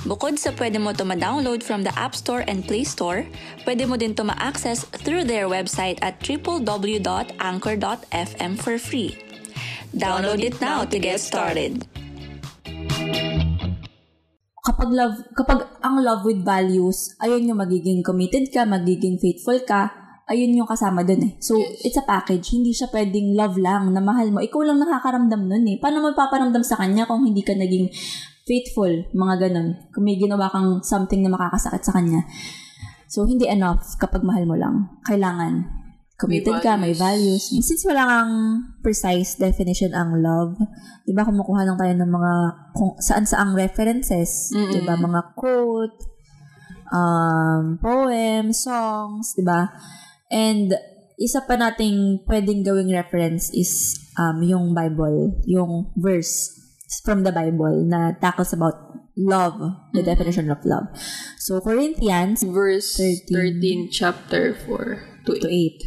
Bukod 0.08 0.40
sa 0.40 0.56
pwede 0.56 0.80
mo 0.80 0.96
ito 0.96 1.04
ma-download 1.04 1.60
from 1.60 1.84
the 1.84 1.92
App 2.00 2.16
Store 2.16 2.48
and 2.48 2.64
Play 2.64 2.88
Store, 2.88 3.28
pwede 3.68 3.92
mo 3.92 4.00
din 4.00 4.16
ito 4.16 4.24
ma-access 4.24 4.88
through 5.04 5.28
their 5.28 5.52
website 5.52 6.00
at 6.00 6.16
www.anchor.fm 6.24 8.54
for 8.56 8.80
free. 8.80 9.20
Download 9.92 10.40
it 10.40 10.64
now 10.64 10.88
to 10.88 10.96
get 10.96 11.20
started. 11.20 11.84
kapag 14.66 14.90
love, 14.92 15.16
kapag 15.38 15.62
ang 15.86 16.02
love 16.02 16.26
with 16.26 16.42
values, 16.42 17.14
ayun 17.22 17.46
yung 17.46 17.62
magiging 17.62 18.02
committed 18.02 18.50
ka, 18.50 18.66
magiging 18.66 19.22
faithful 19.22 19.62
ka, 19.62 19.94
ayun 20.26 20.58
yung 20.58 20.70
kasama 20.70 21.06
dun 21.06 21.22
eh. 21.22 21.34
So, 21.38 21.58
it's 21.58 21.98
a 21.98 22.06
package. 22.06 22.54
Hindi 22.54 22.74
siya 22.74 22.90
pwedeng 22.90 23.38
love 23.38 23.58
lang 23.62 23.94
na 23.94 24.02
mahal 24.02 24.34
mo. 24.34 24.42
Ikaw 24.42 24.62
lang 24.66 24.82
nakakaramdam 24.82 25.42
nun 25.46 25.66
eh. 25.70 25.78
Paano 25.78 26.02
mo 26.02 26.14
paparamdam 26.18 26.66
sa 26.66 26.82
kanya 26.82 27.06
kung 27.06 27.26
hindi 27.26 27.46
ka 27.46 27.54
naging 27.54 27.94
faithful, 28.46 28.90
mga 29.14 29.50
ganun. 29.50 29.78
Kung 29.94 30.06
may 30.06 30.18
ginawa 30.18 30.50
kang 30.50 30.82
something 30.82 31.22
na 31.22 31.34
makakasakit 31.34 31.82
sa 31.86 31.94
kanya. 31.98 32.26
So, 33.06 33.30
hindi 33.30 33.46
enough 33.46 33.98
kapag 34.02 34.26
mahal 34.26 34.50
mo 34.50 34.58
lang. 34.58 34.98
Kailangan 35.06 35.86
committed 36.16 36.64
ka, 36.64 36.80
may 36.80 36.96
values. 36.96 37.52
Since 37.52 37.84
wala 37.84 38.08
kang 38.08 38.34
precise 38.80 39.36
definition 39.36 39.92
ang 39.92 40.16
love, 40.24 40.56
di 41.04 41.12
ba 41.12 41.28
kumukuha 41.28 41.68
lang 41.68 41.76
tayo 41.76 41.92
ng 41.92 42.12
mga 42.12 42.34
kung 42.72 42.96
saan 43.04 43.28
saang 43.28 43.52
references, 43.52 44.56
di 44.56 44.80
ba 44.88 44.96
mga 44.96 45.36
quote, 45.36 46.00
um, 46.88 47.76
poems, 47.84 48.64
songs, 48.64 49.36
di 49.36 49.44
ba? 49.44 49.68
And 50.36 50.76
isa 51.16 51.40
pa 51.48 51.56
nating 51.56 52.28
pwedeng 52.28 52.68
gawing 52.68 52.92
reference 52.92 53.48
is 53.56 53.96
um, 54.20 54.44
yung 54.44 54.76
Bible, 54.76 55.40
yung 55.48 55.96
verse 55.96 56.52
from 57.08 57.24
the 57.24 57.32
Bible 57.32 57.88
na 57.88 58.12
tackles 58.20 58.52
about 58.52 58.76
love, 59.16 59.56
the 59.96 60.04
definition 60.04 60.52
of 60.52 60.60
love. 60.68 60.92
So, 61.40 61.64
Corinthians 61.64 62.44
Verse 62.44 63.00
13. 63.00 63.88
13, 63.88 63.90
chapter 63.92 64.54
4. 64.68 65.16
to 65.26 65.40
to 65.40 65.48
8. 65.50 65.82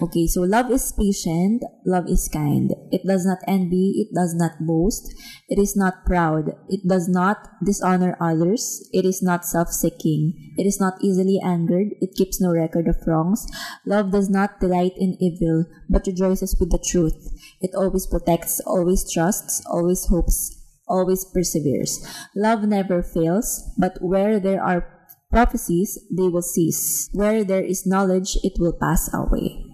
Okay, 0.00 0.26
so 0.26 0.40
love 0.40 0.70
is 0.70 0.92
patient, 0.96 1.62
love 1.84 2.08
is 2.08 2.26
kind. 2.32 2.72
It 2.90 3.02
does 3.06 3.26
not 3.26 3.36
envy, 3.46 4.00
it 4.00 4.14
does 4.14 4.34
not 4.34 4.52
boast, 4.60 5.12
it 5.46 5.58
is 5.58 5.76
not 5.76 6.06
proud, 6.06 6.56
it 6.70 6.88
does 6.88 7.06
not 7.06 7.36
dishonor 7.62 8.16
others, 8.18 8.88
it 8.94 9.04
is 9.04 9.20
not 9.20 9.44
self-seeking, 9.44 10.54
it 10.56 10.64
is 10.66 10.80
not 10.80 10.94
easily 11.02 11.38
angered, 11.44 11.92
it 12.00 12.14
keeps 12.16 12.40
no 12.40 12.50
record 12.50 12.88
of 12.88 12.96
wrongs. 13.06 13.46
Love 13.84 14.10
does 14.10 14.30
not 14.30 14.58
delight 14.58 14.96
in 14.96 15.20
evil, 15.20 15.66
but 15.90 16.06
rejoices 16.06 16.56
with 16.58 16.70
the 16.70 16.82
truth. 16.82 17.28
It 17.60 17.74
always 17.76 18.06
protects, 18.06 18.58
always 18.60 19.04
trusts, 19.04 19.60
always 19.66 20.06
hopes, 20.06 20.56
always 20.88 21.26
perseveres. 21.26 22.00
Love 22.34 22.62
never 22.62 23.02
fails, 23.02 23.68
but 23.76 24.00
where 24.00 24.40
there 24.40 24.64
are 24.64 24.88
prophecies, 25.30 25.98
they 26.10 26.28
will 26.28 26.42
cease. 26.42 27.10
Where 27.12 27.44
there 27.44 27.62
is 27.62 27.86
knowledge, 27.86 28.38
it 28.42 28.54
will 28.58 28.72
pass 28.72 29.12
away. 29.12 29.69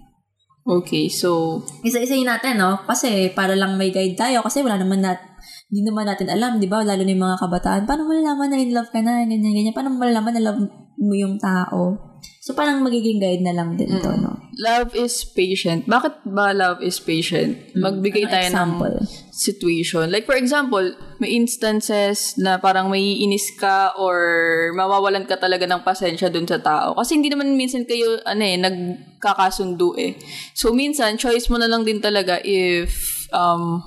Okay, 0.66 1.06
so, 1.06 1.62
Isa-isayin 1.86 2.26
natin, 2.26 2.58
no? 2.58 2.82
Kasi 2.82 3.30
para 3.30 3.54
lang 3.54 3.78
may 3.78 3.94
guide 3.94 4.18
tayo. 4.18 4.42
Kasi 4.42 4.66
wala 4.66 4.82
naman 4.82 4.98
nat 4.98 5.22
hindi 5.70 5.86
naman 5.86 6.10
natin 6.10 6.26
alam, 6.26 6.58
di 6.58 6.66
ba? 6.66 6.82
Lalo 6.82 7.06
na 7.06 7.10
yung 7.14 7.22
mga 7.22 7.38
kabataan. 7.42 7.82
Paano 7.86 8.06
malalaman 8.06 8.50
na 8.50 8.58
in 8.58 8.74
love 8.74 8.90
ka 8.90 8.98
na? 8.98 9.22
Ganyan, 9.22 9.54
ganyan. 9.54 9.74
Paano 9.74 9.94
malalaman 9.94 10.34
na 10.34 10.42
love 10.50 10.62
mo 10.98 11.14
yung 11.14 11.38
tao? 11.38 12.15
So, 12.46 12.54
parang 12.54 12.86
magiging 12.86 13.18
guide 13.18 13.42
na 13.42 13.50
lang 13.50 13.74
din 13.74 13.90
to, 13.90 14.14
no? 14.22 14.38
love 14.62 14.94
is 14.94 15.26
patient. 15.34 15.82
Bakit 15.90 16.30
ba 16.30 16.54
love 16.54 16.78
is 16.78 17.02
patient? 17.02 17.74
Magbigay 17.74 18.30
Ano 18.30 18.32
tayo 18.32 18.46
example? 18.46 18.94
ng 19.02 19.34
situation. 19.34 20.06
Like, 20.14 20.30
for 20.30 20.38
example, 20.38 20.94
may 21.18 21.34
instances 21.34 22.38
na 22.38 22.62
parang 22.62 22.86
may 22.86 23.02
inis 23.02 23.50
ka 23.58 23.98
or 23.98 24.70
mawawalan 24.78 25.26
ka 25.26 25.36
talaga 25.42 25.66
ng 25.66 25.82
pasensya 25.82 26.30
dun 26.30 26.46
sa 26.46 26.62
tao. 26.62 26.94
Kasi 26.94 27.18
hindi 27.18 27.34
naman 27.34 27.58
minsan 27.58 27.82
kayo, 27.82 28.22
ano 28.22 28.42
eh, 28.46 28.56
nagkakasundo 28.56 29.98
eh. 29.98 30.14
So, 30.54 30.70
minsan, 30.70 31.18
choice 31.18 31.50
mo 31.50 31.58
na 31.58 31.66
lang 31.66 31.82
din 31.82 31.98
talaga 31.98 32.38
if, 32.46 33.26
um, 33.34 33.82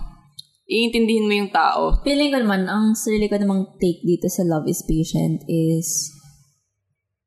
iintindihin 0.68 1.26
mo 1.26 1.34
yung 1.34 1.50
tao. 1.56 2.04
Feeling 2.04 2.30
ko 2.36 2.44
naman, 2.44 2.68
ang 2.70 2.94
sarili 2.94 3.32
ko 3.32 3.40
namang 3.40 3.80
take 3.82 4.06
dito 4.06 4.28
sa 4.28 4.44
love 4.44 4.68
is 4.68 4.86
patient 4.86 5.42
is 5.48 6.19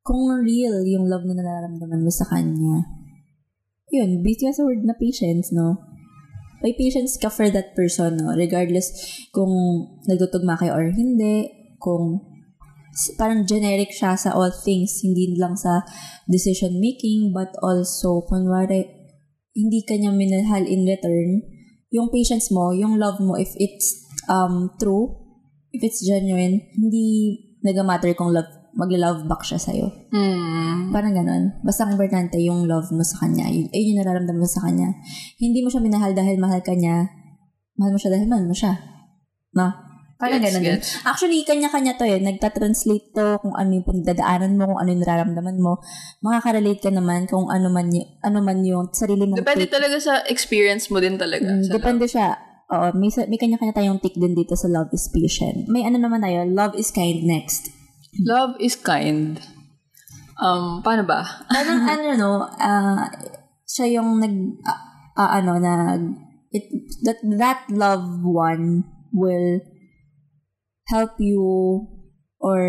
kung 0.03 0.27
real 0.43 0.83
yung 0.87 1.07
love 1.07 1.23
na 1.27 1.39
nararamdaman 1.39 2.03
mo 2.03 2.11
sa 2.11 2.27
kanya, 2.27 2.83
yun, 3.93 4.23
based 4.25 4.43
sa 4.43 4.67
word 4.67 4.83
na 4.83 4.99
patience, 4.99 5.55
no? 5.55 5.79
May 6.63 6.75
patience 6.79 7.19
ka 7.19 7.27
for 7.27 7.51
that 7.51 7.75
person, 7.75 8.19
no? 8.19 8.35
Regardless 8.35 8.95
kung 9.35 9.51
nagtutugma 10.07 10.59
kayo 10.59 10.75
or 10.75 10.91
hindi, 10.91 11.51
kung 11.83 12.23
parang 13.19 13.49
generic 13.49 13.91
siya 13.91 14.15
sa 14.15 14.33
all 14.33 14.53
things, 14.53 15.03
hindi 15.03 15.35
lang 15.35 15.59
sa 15.59 15.83
decision 16.31 16.79
making, 16.79 17.35
but 17.35 17.51
also, 17.61 18.23
kunwari, 18.25 18.87
hindi 19.53 19.81
ka 19.85 19.99
niya 19.99 20.13
minahal 20.15 20.65
in 20.65 20.87
return, 20.89 21.45
yung 21.93 22.09
patience 22.09 22.49
mo, 22.49 22.73
yung 22.73 22.97
love 22.97 23.21
mo, 23.21 23.37
if 23.37 23.53
it's 23.61 24.09
um 24.31 24.73
true, 24.81 25.13
if 25.73 25.85
it's 25.85 26.01
genuine, 26.01 26.65
hindi 26.73 27.37
nag-matter 27.61 28.17
kung 28.17 28.33
love, 28.33 28.49
mag-love 28.73 29.29
back 29.29 29.45
siya 29.45 29.61
sa'yo. 29.61 29.87
Hmm. 30.09 30.89
Parang 30.91 31.13
ganun. 31.13 31.61
Basta 31.61 31.85
ang 31.85 31.97
importante 31.97 32.41
yung 32.41 32.65
love 32.65 32.89
mo 32.93 33.05
sa 33.05 33.25
kanya. 33.25 33.49
Yun, 33.49 33.69
ayun 33.69 33.87
yung 33.93 34.01
nararamdaman 34.01 34.41
mo 34.41 34.49
sa 34.49 34.65
kanya. 34.65 34.89
Hindi 35.37 35.61
mo 35.61 35.69
siya 35.69 35.85
minahal 35.85 36.13
dahil 36.17 36.41
mahal 36.41 36.65
ka 36.65 36.73
niya. 36.73 37.09
Mahal 37.77 37.93
mo 37.93 37.99
siya 38.01 38.13
dahil 38.17 38.27
mahal 38.29 38.45
mo 38.49 38.57
siya. 38.57 38.73
No? 39.53 39.69
Parang 40.17 40.39
Gets, 40.39 40.47
ganun 40.55 40.63
din. 40.63 40.71
gets. 40.79 40.89
Actually, 41.03 41.43
kanya-kanya 41.43 41.99
to 41.99 42.07
eh. 42.07 42.23
Nagta-translate 42.23 43.11
to 43.11 43.43
kung 43.43 43.59
ano 43.59 43.75
yung 43.75 43.83
pinagdadaanan 43.83 44.55
mo, 44.55 44.71
kung 44.71 44.79
ano 44.79 44.89
yung 44.95 45.03
nararamdaman 45.03 45.57
mo. 45.59 45.83
Makaka-relate 46.23 46.79
ka 46.79 46.95
naman 46.95 47.27
kung 47.27 47.51
ano 47.51 47.67
man, 47.69 47.91
y- 47.91 48.07
ano 48.23 48.39
man 48.39 48.63
yung 48.63 48.95
sarili 48.95 49.27
mong 49.27 49.43
Depende 49.43 49.67
take. 49.67 49.75
talaga 49.75 49.99
sa 49.99 50.23
experience 50.31 50.89
mo 50.95 51.03
din 51.03 51.19
talaga. 51.19 51.51
Mm, 51.51 51.67
depende 51.69 52.07
siya. 52.07 52.39
Oo, 52.71 52.95
may, 52.95 53.11
may 53.29 53.37
kanya-kanya 53.37 53.75
tayong 53.75 53.99
take 53.99 54.17
din 54.17 54.33
dito 54.33 54.55
sa 54.55 54.71
love 54.71 54.89
is 54.95 55.11
patient. 55.11 55.67
May 55.67 55.83
ano 55.85 55.99
naman 55.99 56.23
tayo, 56.23 56.47
love 56.47 56.79
is 56.79 56.89
kind 56.89 57.27
next. 57.27 57.82
Love 58.21 58.61
is 58.61 58.77
kind. 58.77 59.41
Um, 60.37 60.85
paano 60.85 61.09
ba? 61.09 61.25
Parang 61.49 61.81
ano 61.97 62.09
no, 62.19 62.31
ah, 62.61 63.09
siya 63.65 64.01
yung 64.01 64.21
nag 64.21 64.37
ah, 64.69 64.81
ah, 65.17 65.31
ano 65.41 65.57
nag 65.57 66.03
it 66.53 66.69
that 67.09 67.17
that 67.41 67.65
loved 67.73 68.21
one 68.21 68.85
will 69.17 69.65
help 70.93 71.17
you 71.17 71.41
or 72.37 72.61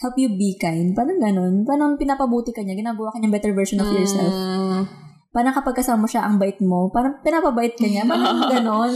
help 0.00 0.16
you 0.16 0.32
be 0.32 0.56
kind. 0.56 0.96
Parang 0.96 1.20
ganun. 1.20 1.68
Parang 1.68 2.00
pinapabuti 2.00 2.56
ka 2.56 2.64
niya. 2.64 2.78
Ginagawa 2.78 3.12
ka 3.12 3.20
niyang 3.20 3.36
better 3.36 3.52
version 3.52 3.84
of 3.84 3.92
yourself. 3.92 4.32
Mm, 4.32 4.88
Parang 5.34 5.50
kapag 5.50 5.74
kasama 5.74 5.98
mo 5.98 6.08
siya, 6.08 6.22
ang 6.22 6.38
bait 6.38 6.62
mo. 6.62 6.86
Parang 6.88 7.18
pinapabait 7.18 7.74
ka 7.74 7.82
niya. 7.82 8.06
Parang 8.06 8.38
ganun. 8.54 8.94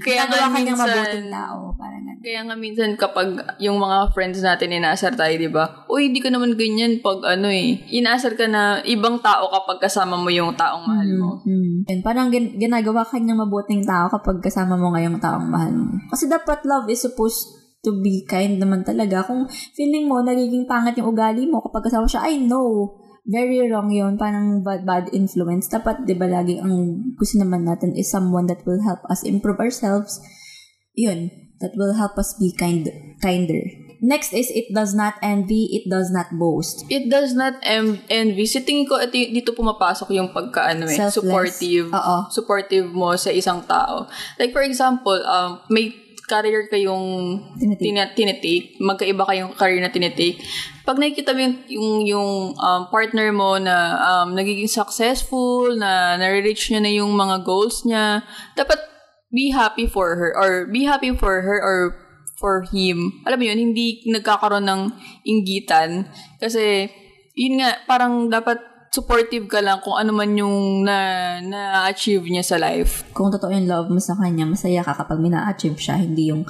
Kaya 0.00 0.24
Ginagawa 0.24 0.48
nga 0.48 0.56
minsan- 0.56 0.80
mabuting 0.80 1.28
tao. 1.28 1.58
Parang 1.76 2.02
ganun. 2.02 2.22
Kaya 2.24 2.40
nga 2.40 2.56
minsan 2.56 2.90
kapag 2.96 3.28
yung 3.60 3.76
mga 3.76 3.98
friends 4.10 4.40
natin 4.40 4.72
inaasar 4.72 5.12
tayo, 5.12 5.36
di 5.36 5.46
ba? 5.46 5.84
Uy, 5.86 6.08
hindi 6.08 6.24
ka 6.24 6.32
naman 6.32 6.56
ganyan 6.56 7.04
pag 7.04 7.20
ano 7.28 7.52
eh. 7.52 7.84
Inaasar 7.92 8.32
ka 8.32 8.48
na 8.48 8.80
ibang 8.82 9.20
tao 9.20 9.52
kapag 9.52 9.76
kasama 9.78 10.16
mo 10.16 10.32
yung 10.32 10.56
taong 10.56 10.88
mahal 10.88 11.10
mo. 11.12 11.30
Mm. 11.44 11.84
Yun, 11.84 12.00
parang 12.00 12.32
gin- 12.32 12.56
ginagawa 12.56 13.04
ka 13.04 13.20
niyang 13.20 13.44
mabuting 13.44 13.84
tao 13.84 14.08
kapag 14.08 14.40
kasama 14.40 14.80
mo 14.80 14.96
ngayong 14.96 15.20
taong 15.20 15.52
mahal 15.52 15.68
mo. 15.70 16.00
Kasi 16.08 16.26
dapat 16.26 16.64
love 16.64 16.88
is 16.88 17.04
supposed 17.04 17.44
to 17.84 18.00
be 18.00 18.24
kind 18.24 18.56
naman 18.56 18.80
talaga. 18.80 19.20
Kung 19.20 19.44
feeling 19.76 20.08
mo 20.08 20.24
nagiging 20.24 20.64
pangat 20.64 20.96
yung 20.96 21.12
ugali 21.12 21.44
mo 21.44 21.60
kapag 21.60 21.92
kasama 21.92 22.08
siya, 22.08 22.24
I 22.24 22.40
know, 22.40 22.96
very 23.24 23.64
wrong 23.68 23.90
yun. 23.90 24.20
Parang 24.20 24.60
bad, 24.62 24.84
bad 24.84 25.04
influence. 25.12 25.68
Dapat, 25.68 26.04
di 26.04 26.14
ba, 26.14 26.28
lagi 26.28 26.60
ang 26.60 27.00
gusto 27.16 27.40
naman 27.40 27.64
natin 27.64 27.96
is 27.96 28.12
someone 28.12 28.46
that 28.46 28.62
will 28.68 28.80
help 28.84 29.00
us 29.08 29.24
improve 29.24 29.58
ourselves. 29.58 30.20
Yun, 30.94 31.32
that 31.58 31.74
will 31.74 31.96
help 31.96 32.14
us 32.20 32.36
be 32.38 32.52
kind, 32.54 32.86
kinder. 33.24 33.64
Next 34.04 34.36
is, 34.36 34.52
it 34.52 34.68
does 34.76 34.92
not 34.92 35.16
envy, 35.24 35.72
it 35.72 35.88
does 35.88 36.12
not 36.12 36.28
boast. 36.36 36.84
It 36.92 37.08
does 37.08 37.32
not 37.32 37.56
em- 37.64 38.04
envy. 38.12 38.44
Sa 38.44 38.60
tingin 38.60 38.84
ko, 38.84 39.00
ito, 39.00 39.16
dito 39.16 39.56
pumapasok 39.56 40.12
yung 40.12 40.28
pagka, 40.28 40.76
ano 40.76 40.84
eh, 40.84 40.92
Selfless. 40.92 41.24
supportive. 41.24 41.88
Oo. 41.88 42.16
Supportive 42.28 42.86
mo 42.92 43.16
sa 43.16 43.32
isang 43.32 43.64
tao. 43.64 44.04
Like, 44.36 44.52
for 44.52 44.60
example, 44.60 45.16
um, 45.24 45.64
may 45.72 46.03
career 46.24 46.66
kayong 46.72 47.40
Tinitake. 47.60 47.84
tina- 47.84 48.12
tinitake, 48.16 48.66
magkaiba 48.80 49.24
kayong 49.28 49.52
career 49.54 49.80
na 49.84 49.92
tinitake. 49.92 50.40
Pag 50.84 51.00
nakikita 51.00 51.32
mo 51.32 51.40
yung, 51.44 51.56
yung, 51.68 51.92
yung 52.04 52.30
um, 52.56 52.82
partner 52.88 53.32
mo 53.32 53.56
na 53.56 53.96
um, 54.00 54.36
nagiging 54.36 54.68
successful, 54.68 55.72
na 55.76 56.16
nare-reach 56.16 56.68
niya 56.72 56.80
na 56.80 56.92
yung 56.92 57.12
mga 57.12 57.44
goals 57.44 57.84
niya, 57.84 58.24
dapat 58.56 58.80
be 59.32 59.50
happy 59.52 59.88
for 59.88 60.16
her 60.16 60.30
or 60.36 60.68
be 60.68 60.84
happy 60.84 61.10
for 61.12 61.42
her 61.42 61.58
or 61.60 61.78
for 62.36 62.66
him. 62.68 63.22
Alam 63.24 63.38
mo 63.40 63.44
yun, 63.48 63.60
hindi 63.70 64.04
nagkakaroon 64.08 64.66
ng 64.66 64.82
inggitan. 65.24 66.08
Kasi, 66.42 66.88
yun 67.32 67.62
nga, 67.62 67.78
parang 67.88 68.28
dapat 68.28 68.73
supportive 68.94 69.50
ka 69.50 69.58
lang 69.58 69.82
kung 69.82 69.98
ano 69.98 70.14
man 70.14 70.30
yung 70.38 70.86
na, 70.86 71.42
na-achieve 71.42 72.22
niya 72.30 72.46
sa 72.46 72.56
life. 72.62 73.02
kung 73.10 73.34
totoo 73.34 73.50
yung 73.50 73.66
love 73.66 73.90
mo 73.90 73.98
sa 73.98 74.14
kanya, 74.14 74.46
masaya 74.46 74.86
ka 74.86 74.94
kapag 74.94 75.18
mina-achieve 75.18 75.74
siya, 75.74 75.98
hindi 75.98 76.30
yung 76.30 76.46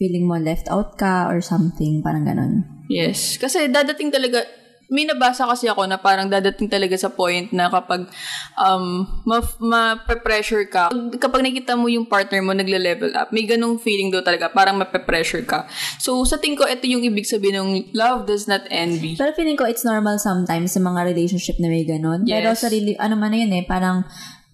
feeling 0.00 0.24
mo 0.24 0.40
left 0.40 0.72
out 0.72 0.96
ka 0.96 1.28
or 1.28 1.44
something, 1.44 2.00
parang 2.00 2.24
ganun. 2.24 2.64
Yes. 2.88 3.36
Kasi 3.36 3.68
dadating 3.68 4.08
talaga, 4.08 4.40
may 4.92 5.08
nabasa 5.08 5.48
kasi 5.48 5.70
ako 5.70 5.88
na 5.88 5.96
parang 5.96 6.28
dadating 6.28 6.68
talaga 6.68 6.96
sa 6.98 7.08
point 7.08 7.48
na 7.52 7.72
kapag 7.72 8.08
um, 8.58 9.06
ma- 9.24 9.56
ma-pressure 9.60 10.68
ka, 10.68 10.92
kapag 11.16 11.40
nakita 11.44 11.74
mo 11.74 11.88
yung 11.88 12.04
partner 12.04 12.44
mo 12.44 12.52
nagle-level 12.52 13.12
up, 13.16 13.32
may 13.32 13.48
ganong 13.48 13.80
feeling 13.80 14.12
daw 14.12 14.20
talaga, 14.20 14.52
parang 14.52 14.76
ma-pressure 14.76 15.44
ka. 15.48 15.64
So, 15.96 16.24
sa 16.28 16.36
tingin 16.36 16.58
ko, 16.60 16.68
ito 16.68 16.84
yung 16.84 17.04
ibig 17.04 17.24
sabihin 17.24 17.60
ng 17.60 17.70
love 17.96 18.28
does 18.28 18.44
not 18.44 18.64
envy. 18.68 19.16
Pero 19.16 19.32
feeling 19.32 19.56
ko 19.56 19.64
it's 19.64 19.84
normal 19.84 20.20
sometimes 20.20 20.76
sa 20.76 20.80
mga 20.80 21.04
relationship 21.06 21.56
na 21.60 21.68
may. 21.70 21.84
Pero 21.84 22.50
Yes. 22.52 22.60
sarili, 22.60 22.96
ano 22.96 23.14
man 23.14 23.30
na 23.30 23.38
yun 23.44 23.52
eh, 23.54 23.64
parang 23.66 24.04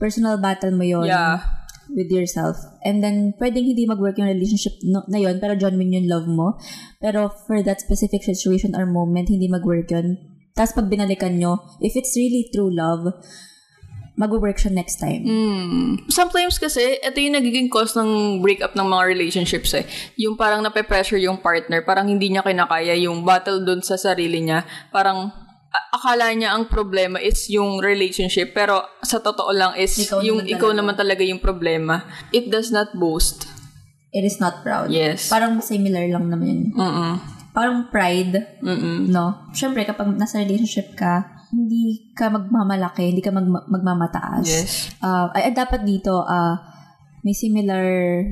personal 0.00 0.40
battle 0.40 0.72
mo 0.72 0.82
yun 0.82 1.04
Yeah. 1.04 1.59
With 1.94 2.10
yourself. 2.10 2.56
And 2.86 3.02
then, 3.02 3.34
pwedeng 3.38 3.66
hindi 3.66 3.86
mag-work 3.86 4.18
yung 4.18 4.30
relationship 4.30 4.78
no, 4.86 5.02
na 5.10 5.18
yun, 5.18 5.38
pero 5.38 5.58
genuine 5.58 6.02
yung 6.02 6.08
love 6.08 6.28
mo. 6.28 6.58
Pero 7.02 7.30
for 7.46 7.62
that 7.62 7.80
specific 7.82 8.22
situation 8.22 8.74
or 8.78 8.86
moment, 8.86 9.28
hindi 9.28 9.50
mag-work 9.50 9.90
yun. 9.90 10.18
Tapos 10.54 10.74
pag 10.74 10.90
binalikan 10.90 11.38
nyo, 11.38 11.62
if 11.80 11.94
it's 11.94 12.14
really 12.18 12.50
true 12.50 12.70
love, 12.70 13.06
mag-work 14.20 14.60
siya 14.60 14.76
next 14.76 15.00
time. 15.00 15.24
Mm. 15.24 16.12
Sometimes 16.12 16.60
kasi, 16.60 17.00
ito 17.00 17.16
yung 17.16 17.40
nagiging 17.40 17.72
cause 17.72 17.96
ng 17.96 18.44
breakup 18.44 18.76
ng 18.76 18.84
mga 18.84 19.04
relationships 19.08 19.72
eh. 19.72 19.88
Yung 20.20 20.36
parang 20.36 20.60
nape-pressure 20.60 21.20
yung 21.24 21.40
partner, 21.40 21.80
parang 21.80 22.04
hindi 22.04 22.28
niya 22.28 22.44
kinakaya 22.44 22.92
yung 23.00 23.24
battle 23.24 23.64
dun 23.64 23.80
sa 23.80 23.96
sarili 23.96 24.44
niya. 24.44 24.68
Parang 24.92 25.32
akala 25.70 26.34
niya 26.34 26.54
ang 26.54 26.66
problema 26.66 27.22
is 27.22 27.46
yung 27.46 27.78
relationship, 27.78 28.50
pero 28.50 28.82
sa 29.06 29.22
totoo 29.22 29.54
lang 29.54 29.72
is 29.78 29.94
Ikaw 29.94 30.18
yung 30.22 30.42
naman 30.42 30.50
ikaw 30.50 30.70
talaga. 30.70 30.78
naman 30.82 30.94
talaga 30.98 31.22
yung 31.22 31.42
problema. 31.42 31.94
It 32.34 32.50
does 32.50 32.74
not 32.74 32.90
boast. 32.98 33.46
It 34.10 34.26
is 34.26 34.42
not 34.42 34.66
proud. 34.66 34.90
Yes. 34.90 35.30
Parang 35.30 35.62
similar 35.62 36.10
lang 36.10 36.26
naman 36.26 36.46
yun. 36.46 36.62
Mm-mm. 36.74 37.14
Parang 37.54 37.86
pride, 37.90 38.58
Mm-mm. 38.58 39.06
no? 39.10 39.46
Siyempre, 39.54 39.86
kapag 39.86 40.10
nasa 40.18 40.42
relationship 40.42 40.98
ka, 40.98 41.46
hindi 41.54 42.14
ka 42.18 42.30
magmamalaki, 42.30 43.10
hindi 43.14 43.22
ka 43.22 43.30
mag, 43.30 43.46
magmamataas. 43.46 44.46
Yes. 44.46 44.90
Uh, 44.98 45.30
ay, 45.34 45.50
ay, 45.50 45.54
dapat 45.54 45.86
dito, 45.86 46.26
uh, 46.26 46.54
may 47.22 47.34
similar 47.34 47.86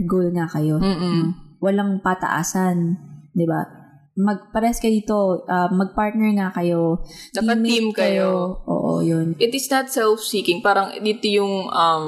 goal 0.07 0.35
nga 0.35 0.51
kayo. 0.51 0.83
Mm-mm. 0.83 1.35
Walang 1.63 2.03
pataasan, 2.03 2.99
ba? 3.47 3.78
Magpares 4.19 4.83
kayo 4.83 4.99
dito, 4.99 5.17
uh, 5.47 5.71
magpartner 5.71 6.35
nga 6.35 6.51
kayo. 6.51 7.07
Dapat 7.31 7.63
team 7.63 7.95
kayo. 7.95 8.59
Oo, 8.67 8.99
yun. 8.99 9.39
It 9.39 9.55
is 9.55 9.71
not 9.71 9.87
self-seeking. 9.87 10.59
Parang 10.59 10.91
dito 10.99 11.31
yung 11.31 11.71
um, 11.71 12.05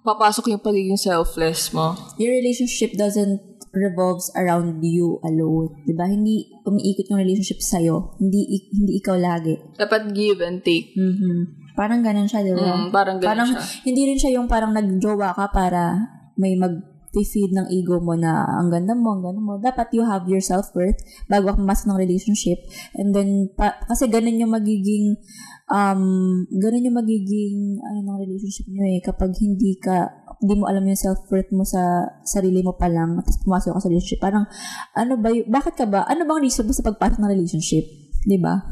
papasok 0.00 0.56
yung 0.56 0.64
pagiging 0.64 0.96
selfless 0.96 1.76
mo. 1.76 1.92
Your 2.16 2.32
relationship 2.32 2.96
doesn't 2.96 3.50
revolves 3.70 4.32
around 4.34 4.82
you 4.82 5.20
alone. 5.22 5.70
Ba? 5.94 6.08
Hindi 6.08 6.50
umiikot 6.66 7.06
yung 7.12 7.22
relationship 7.22 7.62
sa'yo. 7.62 8.16
Hindi, 8.18 8.66
hindi 8.72 8.98
ikaw 8.98 9.14
lagi. 9.20 9.54
Dapat 9.78 10.10
give 10.16 10.42
and 10.42 10.64
take. 10.64 10.96
Mhm. 10.96 11.60
Parang 11.78 12.02
ganun 12.02 12.26
siya, 12.26 12.42
di 12.42 12.52
ba? 12.52 12.66
Mm, 12.66 12.90
parang 12.90 13.16
ganun 13.22 13.30
parang, 13.30 13.48
siya. 13.54 13.62
hindi 13.86 14.02
rin 14.10 14.18
siya 14.18 14.36
yung 14.36 14.50
parang 14.50 14.74
nagjowa 14.74 15.32
ka 15.32 15.48
para 15.54 15.96
may 16.36 16.58
mag 16.58 16.89
feed 17.10 17.50
ng 17.50 17.66
ego 17.74 17.98
mo 17.98 18.14
na 18.14 18.46
ang 18.46 18.70
ganda 18.70 18.94
mo, 18.94 19.18
ang 19.18 19.22
ganda 19.26 19.42
mo. 19.42 19.58
Dapat 19.58 19.90
you 19.90 20.06
have 20.06 20.30
your 20.30 20.38
self-worth 20.38 20.94
bago 21.26 21.50
ka 21.50 21.58
pumasok 21.58 21.90
ng 21.90 21.98
relationship. 21.98 22.62
And 22.94 23.10
then, 23.10 23.50
pa, 23.58 23.82
kasi 23.90 24.06
ganun 24.06 24.38
yung 24.38 24.54
magiging, 24.54 25.18
um, 25.66 26.02
ganun 26.46 26.86
yung 26.86 26.98
magiging, 27.02 27.82
ano 27.82 27.98
ng 28.06 28.18
relationship 28.22 28.70
nyo 28.70 28.84
eh, 28.86 28.98
kapag 29.02 29.34
hindi 29.42 29.74
ka, 29.82 30.06
hindi 30.38 30.54
mo 30.54 30.70
alam 30.70 30.86
yung 30.86 30.98
self-worth 30.98 31.50
mo 31.50 31.66
sa 31.66 32.06
sarili 32.22 32.62
mo 32.62 32.78
pa 32.78 32.86
lang, 32.86 33.18
tapos 33.18 33.42
pumasok 33.42 33.70
ka 33.74 33.80
sa 33.82 33.90
relationship. 33.90 34.22
Parang, 34.22 34.46
ano 34.94 35.18
ba 35.18 35.34
y- 35.34 35.46
bakit 35.50 35.74
ka 35.74 35.90
ba, 35.90 36.06
ano 36.06 36.22
bang 36.22 36.46
reason 36.46 36.62
mo 36.62 36.70
sa 36.70 36.86
pagpasok 36.86 37.18
ng 37.18 37.32
relationship? 37.34 37.82
Di 38.22 38.38
ba? 38.38 38.62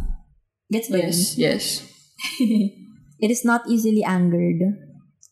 Gets 0.70 0.88
ba 0.94 0.96
yun? 1.02 1.10
Yes, 1.10 1.34
yes. 1.34 1.64
It 3.24 3.34
is 3.34 3.42
not 3.42 3.66
easily 3.66 4.06
angered. 4.06 4.62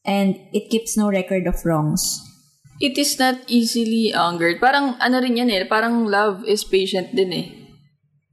And 0.06 0.38
it 0.50 0.70
keeps 0.70 0.96
no 0.96 1.10
record 1.10 1.46
of 1.46 1.62
wrongs. 1.64 2.25
It 2.78 2.95
is 2.97 3.16
not 3.16 3.40
easily 3.49 4.12
angered. 4.12 4.61
Parang 4.61 5.00
ano 5.00 5.16
rin 5.18 5.40
yan 5.40 5.49
eh. 5.49 5.64
Parang 5.64 6.04
love 6.04 6.45
is 6.45 6.61
patient 6.64 7.16
din 7.16 7.33
eh. 7.33 7.47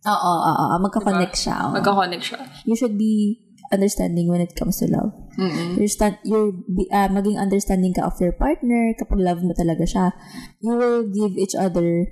Oo, 0.04 0.32
oo, 0.44 0.52
oo. 0.68 0.76
Magka-connect 0.84 1.36
siya. 1.40 1.72
oo. 1.72 1.80
Magka-connect 1.80 2.24
siya. 2.28 2.40
you 2.68 2.76
should 2.76 3.00
be 3.00 3.40
understanding 3.72 4.28
when 4.28 4.44
it 4.44 4.52
comes 4.54 4.78
to 4.84 4.86
love. 4.92 5.16
Mm-mm. 5.40 5.80
You're, 5.80 5.88
stand, 5.90 6.20
you're 6.28 6.52
be- 6.52 6.92
ah, 6.92 7.08
maging 7.08 7.40
understanding 7.40 7.96
ka 7.96 8.06
of 8.06 8.20
your 8.20 8.36
partner 8.36 8.92
kapag 9.00 9.24
love 9.24 9.42
mo 9.42 9.56
talaga 9.56 9.88
siya. 9.88 10.12
You 10.60 10.76
will 10.76 11.08
give 11.08 11.40
each 11.40 11.56
other 11.56 12.06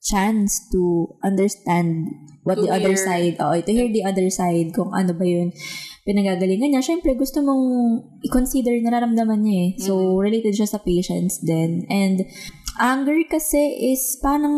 chance 0.00 0.62
to 0.70 1.12
understand 1.26 2.06
what 2.42 2.58
To 2.58 2.66
the 2.66 2.70
other 2.70 2.94
hear. 2.94 3.00
side, 3.00 3.34
oh, 3.38 3.54
to 3.54 3.70
hear 3.70 3.88
the 3.88 4.02
other 4.02 4.26
side, 4.28 4.74
kung 4.74 4.90
ano 4.90 5.14
ba 5.14 5.24
yun 5.24 5.50
pinagagalingan 6.02 6.74
niya. 6.74 6.82
Siyempre, 6.82 7.14
gusto 7.14 7.38
mong 7.40 7.62
i-consider 8.26 8.74
nararamdaman 8.82 9.38
niya 9.38 9.56
eh. 9.62 9.70
So, 9.78 10.18
related 10.18 10.58
siya 10.58 10.66
sa 10.66 10.82
patience 10.82 11.38
din. 11.38 11.86
And, 11.86 12.26
anger 12.80 13.20
kasi 13.28 13.60
is 13.92 14.16
parang 14.18 14.56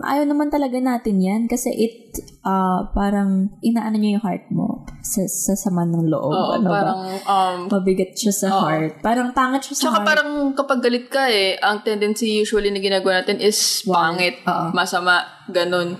ayaw 0.00 0.24
naman 0.24 0.48
talaga 0.48 0.80
natin 0.80 1.20
yan 1.20 1.42
kasi 1.44 1.68
it 1.68 1.96
ah, 2.42 2.88
parang 2.96 3.52
inaano 3.60 4.00
niya 4.00 4.16
yung 4.16 4.24
heart 4.24 4.48
mo 4.48 4.88
sa, 5.04 5.20
sa 5.28 5.52
sama 5.52 5.84
ng 5.84 6.08
loob. 6.08 6.32
Oo, 6.32 6.50
ano 6.56 6.64
ba? 6.64 6.72
parang 6.72 6.98
um, 7.28 7.58
Mabigat 7.68 8.16
siya 8.16 8.32
sa 8.32 8.48
Oo. 8.50 8.60
heart. 8.64 9.04
Parang 9.04 9.36
pangit 9.36 9.68
siya 9.68 9.76
sa 9.76 9.82
Tsaka 9.84 9.98
heart. 10.00 10.08
parang 10.08 10.30
kapag 10.56 10.80
galit 10.80 11.06
ka 11.12 11.28
eh, 11.28 11.60
ang 11.60 11.84
tendency 11.84 12.40
usually 12.40 12.72
na 12.72 12.80
ginagawa 12.80 13.20
natin 13.20 13.36
is 13.36 13.84
pangit, 13.84 14.40
Oo. 14.48 14.72
masama, 14.72 15.20
ganun. 15.46 15.94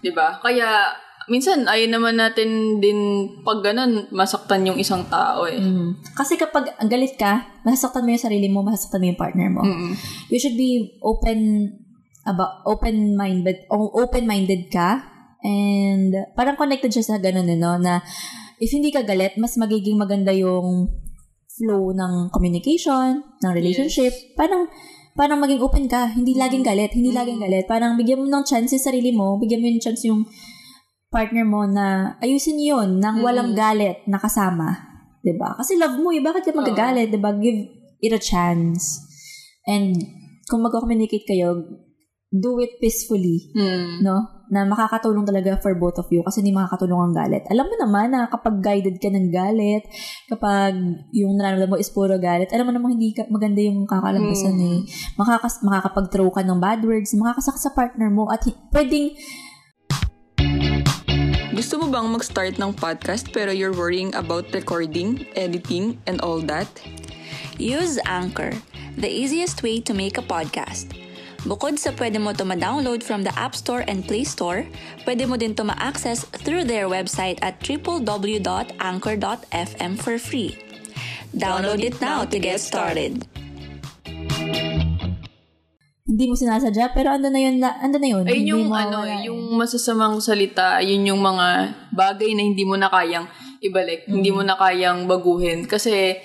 'Di 0.00 0.10
ba? 0.16 0.40
Kaya 0.40 0.96
minsan 1.30 1.62
ayaw 1.68 1.88
naman 1.94 2.18
natin 2.18 2.82
din 2.82 3.30
pag 3.46 3.62
ganun 3.62 4.10
masaktan 4.10 4.66
yung 4.66 4.80
isang 4.80 5.06
tao 5.06 5.46
eh. 5.46 5.60
Mm. 5.60 6.00
Kasi 6.16 6.34
kapag 6.34 6.74
ang 6.80 6.90
galit 6.90 7.14
ka, 7.14 7.46
masasaktan 7.62 8.02
mo 8.02 8.10
yung 8.10 8.26
sarili 8.26 8.48
mo, 8.50 8.66
masasaktan 8.66 9.04
mo 9.04 9.06
yung 9.14 9.20
partner 9.20 9.48
mo. 9.52 9.62
Mm-mm. 9.62 9.94
You 10.32 10.40
should 10.42 10.58
be 10.58 10.98
open 11.04 11.70
about 12.26 12.66
open-minded 12.68 13.64
open-minded 13.72 14.68
ka 14.68 15.00
and 15.40 16.12
parang 16.36 16.58
connected 16.58 16.92
siya 16.92 17.16
sa 17.16 17.16
ganun 17.16 17.48
eh, 17.48 17.56
no 17.56 17.80
na 17.80 18.04
if 18.60 18.68
hindi 18.76 18.92
ka 18.92 19.08
galit 19.08 19.40
mas 19.40 19.56
magiging 19.56 19.96
maganda 19.96 20.36
yung 20.36 20.84
flow 21.48 21.96
ng 21.96 22.28
communication 22.28 23.24
ng 23.40 23.52
relationship 23.56 24.12
parang 24.36 24.68
parang 25.18 25.42
maging 25.42 25.60
open 25.60 25.86
ka 25.90 26.10
hindi 26.14 26.34
laging 26.38 26.62
galit 26.62 26.94
hindi 26.94 27.10
laging 27.10 27.40
galit. 27.42 27.64
Parang 27.66 27.98
bigyan 27.98 28.22
mo 28.22 28.26
ng 28.30 28.44
chance 28.46 28.70
yung 28.72 28.84
sarili 28.84 29.10
mo 29.10 29.36
bigyan 29.36 29.60
mo 29.60 29.66
yung 29.68 29.82
chance 29.82 30.02
yung 30.06 30.24
partner 31.10 31.42
mo 31.42 31.66
na 31.66 32.14
ayusin 32.22 32.62
yun 32.62 33.02
nang 33.02 33.18
walang 33.20 33.52
galit 33.52 34.06
na 34.06 34.16
kasama 34.16 34.78
'di 35.20 35.36
ba? 35.36 35.58
Kasi 35.58 35.76
love 35.76 35.98
mo 36.00 36.14
eh 36.14 36.22
bakit 36.22 36.48
ka 36.48 36.52
magagalit 36.54 37.10
'di 37.10 37.20
ba? 37.20 37.34
Give 37.36 37.66
it 38.00 38.12
a 38.14 38.22
chance. 38.22 39.02
And 39.68 39.94
kung 40.48 40.64
mag-communicate 40.64 41.28
kayo, 41.28 41.62
do 42.32 42.58
it 42.58 42.80
peacefully, 42.80 43.52
Mm. 43.54 44.02
no? 44.02 44.39
Na 44.50 44.66
makakatulong 44.66 45.22
talaga 45.22 45.56
for 45.62 45.78
both 45.78 45.96
of 46.02 46.10
you 46.10 46.26
kasi 46.26 46.42
hindi 46.42 46.50
makakatulong 46.50 47.10
ang 47.10 47.14
galit. 47.14 47.46
Alam 47.46 47.70
mo 47.70 47.74
naman 47.78 48.10
na 48.10 48.26
kapag 48.26 48.58
guided 48.58 48.98
ka 48.98 49.06
ng 49.06 49.30
galit, 49.30 49.86
kapag 50.26 50.74
yung 51.14 51.38
nararamdaman 51.38 51.70
mo 51.70 51.76
is 51.78 51.88
puro 51.88 52.18
galit, 52.18 52.50
alam 52.50 52.66
mo 52.66 52.72
namang 52.74 52.98
hindi 52.98 53.14
ka, 53.14 53.30
maganda 53.30 53.62
yung 53.62 53.86
kakalabasan 53.86 54.58
eh. 54.58 54.78
Makakas, 55.14 55.62
makakapag-throw 55.62 56.28
ka 56.34 56.42
ng 56.42 56.58
bad 56.58 56.82
words, 56.82 57.14
makakasakit 57.14 57.62
sa 57.62 57.72
partner 57.72 58.10
mo 58.10 58.26
at 58.26 58.42
pwedeng 58.74 59.14
Gusto 61.50 61.76
mo 61.76 61.92
bang 61.92 62.08
mag-start 62.08 62.56
ng 62.56 62.72
podcast 62.72 63.36
pero 63.36 63.52
you're 63.52 63.76
worrying 63.76 64.08
about 64.16 64.48
recording, 64.56 65.28
editing, 65.36 66.00
and 66.08 66.16
all 66.24 66.40
that? 66.40 66.66
Use 67.60 68.00
Anchor, 68.08 68.56
the 68.96 69.10
easiest 69.10 69.60
way 69.60 69.76
to 69.84 69.92
make 69.92 70.16
a 70.16 70.24
podcast. 70.24 71.09
Bukod 71.48 71.80
sa 71.80 71.96
pwede 71.96 72.20
mo 72.20 72.36
ito 72.36 72.44
ma-download 72.44 73.00
from 73.00 73.24
the 73.24 73.32
App 73.32 73.56
Store 73.56 73.80
and 73.88 74.04
Play 74.04 74.28
Store, 74.28 74.68
pwede 75.08 75.24
mo 75.24 75.40
din 75.40 75.56
ito 75.56 75.64
ma-access 75.64 76.28
through 76.44 76.68
their 76.68 76.84
website 76.84 77.40
at 77.40 77.56
www.anchor.fm 77.64 79.92
for 79.96 80.20
free. 80.20 80.52
Download 81.32 81.80
it 81.80 81.96
now 82.02 82.26
to 82.28 82.36
get 82.36 82.60
started. 82.60 83.24
hindi 86.10 86.26
mo 86.26 86.34
sinasadya, 86.34 86.90
pero 86.90 87.14
ando 87.14 87.30
na 87.30 87.38
yun, 87.38 87.62
ando 87.62 88.02
na 88.02 88.08
yun. 88.10 88.26
Ayun 88.26 88.50
yung 88.50 88.66
ano, 88.74 89.06
eh. 89.06 89.30
yung 89.30 89.54
masasamang 89.54 90.18
salita, 90.18 90.82
yun 90.82 91.06
yung 91.06 91.22
mga 91.22 91.70
bagay 91.94 92.34
na 92.34 92.42
hindi 92.42 92.66
mo 92.66 92.74
na 92.74 92.90
kayang 92.90 93.30
ibalik, 93.62 94.10
hindi 94.10 94.34
mo 94.34 94.42
na 94.42 94.58
kayang 94.58 95.06
baguhin 95.06 95.70
kasi 95.70 96.18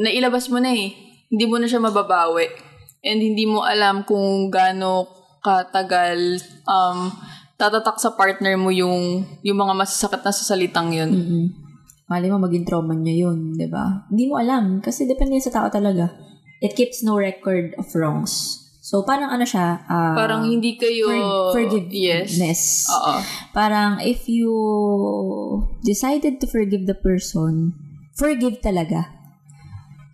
nailabas 0.00 0.48
mo 0.48 0.64
na 0.64 0.72
eh. 0.72 0.96
Hindi 1.28 1.44
mo 1.44 1.60
na 1.60 1.68
siya 1.68 1.78
mababawi. 1.78 2.71
And 3.02 3.18
hindi 3.18 3.44
mo 3.44 3.66
alam 3.66 4.06
kung 4.06 4.48
gaano 4.48 5.10
katagal 5.42 6.38
um, 6.70 7.10
tatatak 7.58 7.98
sa 7.98 8.14
partner 8.14 8.54
mo 8.54 8.70
yung 8.70 9.26
yung 9.42 9.58
mga 9.58 9.74
masasakit 9.74 10.22
na 10.22 10.30
sasalitang 10.30 10.94
yun. 10.94 11.10
Mm-mm. 11.10 11.44
Mali 12.06 12.30
mo 12.30 12.38
maging 12.38 12.66
trauma 12.66 12.94
niya 12.94 13.26
yun, 13.26 13.54
di 13.58 13.66
ba? 13.66 14.06
Hindi 14.06 14.30
mo 14.30 14.38
alam 14.38 14.78
kasi 14.78 15.08
depende 15.08 15.42
sa 15.42 15.50
tao 15.50 15.66
talaga. 15.66 16.12
It 16.62 16.78
keeps 16.78 17.02
no 17.02 17.18
record 17.18 17.74
of 17.74 17.90
wrongs. 17.96 18.62
So, 18.82 19.06
parang 19.06 19.30
ano 19.30 19.46
siya, 19.46 19.86
ah, 19.86 20.12
Parang 20.12 20.42
hindi 20.44 20.74
kayo... 20.74 21.06
for- 21.08 21.54
forgiveness. 21.54 22.34
Yes. 22.34 22.62
Oo. 22.90 23.22
Parang 23.54 24.02
if 24.02 24.26
you 24.26 24.50
decided 25.80 26.42
to 26.42 26.46
forgive 26.50 26.84
the 26.84 26.98
person, 26.98 27.72
forgive 28.18 28.58
talaga. 28.58 29.08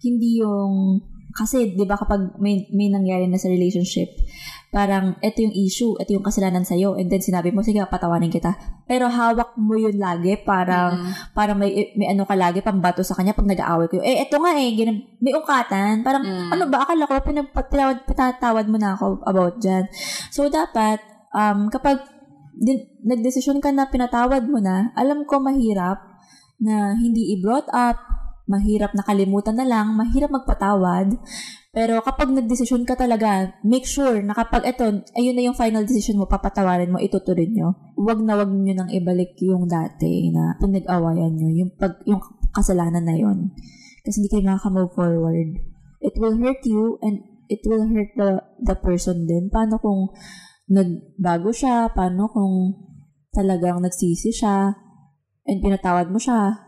Hindi 0.05 0.45
yung 0.45 1.01
kasi 1.39 1.79
'di 1.79 1.87
ba 1.87 1.95
kapag 1.95 2.35
may 2.43 2.67
may 2.75 2.91
nangyari 2.91 3.31
na 3.31 3.39
sa 3.39 3.47
relationship, 3.47 4.11
parang 4.75 5.15
ito 5.23 5.39
yung 5.47 5.55
issue, 5.55 5.95
ito 6.03 6.11
yung 6.11 6.27
kasalanan 6.27 6.67
sa 6.67 6.75
and 6.75 7.07
then 7.07 7.23
sinabi 7.23 7.55
mo 7.55 7.63
sige 7.63 7.79
patawanin 7.87 8.35
kita. 8.35 8.59
Pero 8.91 9.07
hawak 9.07 9.55
mo 9.55 9.79
yun 9.79 9.95
lagi 9.95 10.35
parang 10.43 11.15
parang 11.33 11.63
may 11.63 11.95
may 11.95 12.11
ano 12.11 12.27
ka 12.27 12.35
lagi 12.35 12.59
pambato 12.59 13.07
sa 13.07 13.15
kanya 13.15 13.39
pag 13.39 13.47
nag-aaway 13.47 13.87
kayo. 13.87 14.03
Eh 14.03 14.27
eto 14.27 14.43
nga 14.43 14.59
eh, 14.59 14.75
ganun, 14.75 14.99
may 15.23 15.33
ungkatan. 15.39 16.03
Parang 16.03 16.27
ano 16.27 16.67
ba 16.67 16.83
akala 16.83 17.07
ko 17.07 17.15
pinagpatawad 17.23 18.03
patatawad 18.03 18.67
mo 18.67 18.77
na 18.77 18.99
ako 18.99 19.23
about 19.23 19.63
diyan. 19.63 19.87
So 20.35 20.51
dapat 20.51 20.99
um 21.31 21.71
kapag 21.71 22.19
din, 22.59 22.91
nagdesisyon 23.07 23.63
ka 23.63 23.71
na 23.71 23.87
pinatawad 23.87 24.43
mo 24.51 24.59
na, 24.59 24.91
alam 24.99 25.23
ko 25.23 25.39
mahirap 25.39 26.03
na 26.59 26.99
hindi 26.99 27.39
i-brought 27.39 27.71
up, 27.71 27.97
mahirap 28.49 28.97
nakalimutan 28.97 29.55
na 29.55 29.69
lang, 29.69 29.95
mahirap 29.95 30.33
magpatawad. 30.33 31.15
Pero 31.71 32.01
kapag 32.01 32.33
nagdesisyon 32.33 32.89
ka 32.89 32.97
talaga, 32.97 33.55
make 33.63 33.85
sure 33.85 34.19
na 34.25 34.33
kapag 34.35 34.67
ito, 34.67 35.05
ayun 35.15 35.37
na 35.37 35.45
yung 35.47 35.55
final 35.55 35.85
decision 35.85 36.19
mo, 36.19 36.27
papatawarin 36.27 36.91
mo, 36.91 36.99
itutuloy 36.99 37.47
nyo. 37.47 37.77
Huwag 37.95 38.25
na 38.25 38.41
huwag 38.41 38.51
nyo 38.51 38.75
nang 38.75 38.91
ibalik 38.91 39.37
yung 39.45 39.69
dati 39.69 40.33
na 40.33 40.57
pinag-awayan 40.59 41.37
nyo, 41.37 41.49
yung, 41.53 41.71
pag, 41.77 42.01
yung 42.09 42.25
kasalanan 42.51 43.05
na 43.05 43.15
yon 43.15 43.53
Kasi 44.03 44.25
hindi 44.25 44.33
kayo 44.33 44.49
makaka-move 44.49 44.93
forward. 44.97 45.51
It 46.03 46.17
will 46.17 46.35
hurt 46.41 46.65
you 46.65 46.97
and 47.05 47.21
it 47.53 47.61
will 47.69 47.87
hurt 47.87 48.11
the, 48.17 48.43
the 48.65 48.75
person 48.81 49.29
din. 49.29 49.53
Paano 49.53 49.77
kung 49.79 50.11
nagbago 50.67 51.53
siya? 51.53 51.93
Paano 51.93 52.27
kung 52.33 52.75
talagang 53.31 53.85
nagsisi 53.85 54.33
siya? 54.33 54.89
and 55.49 55.65
pinatawad 55.65 56.13
mo 56.13 56.21
siya. 56.21 56.61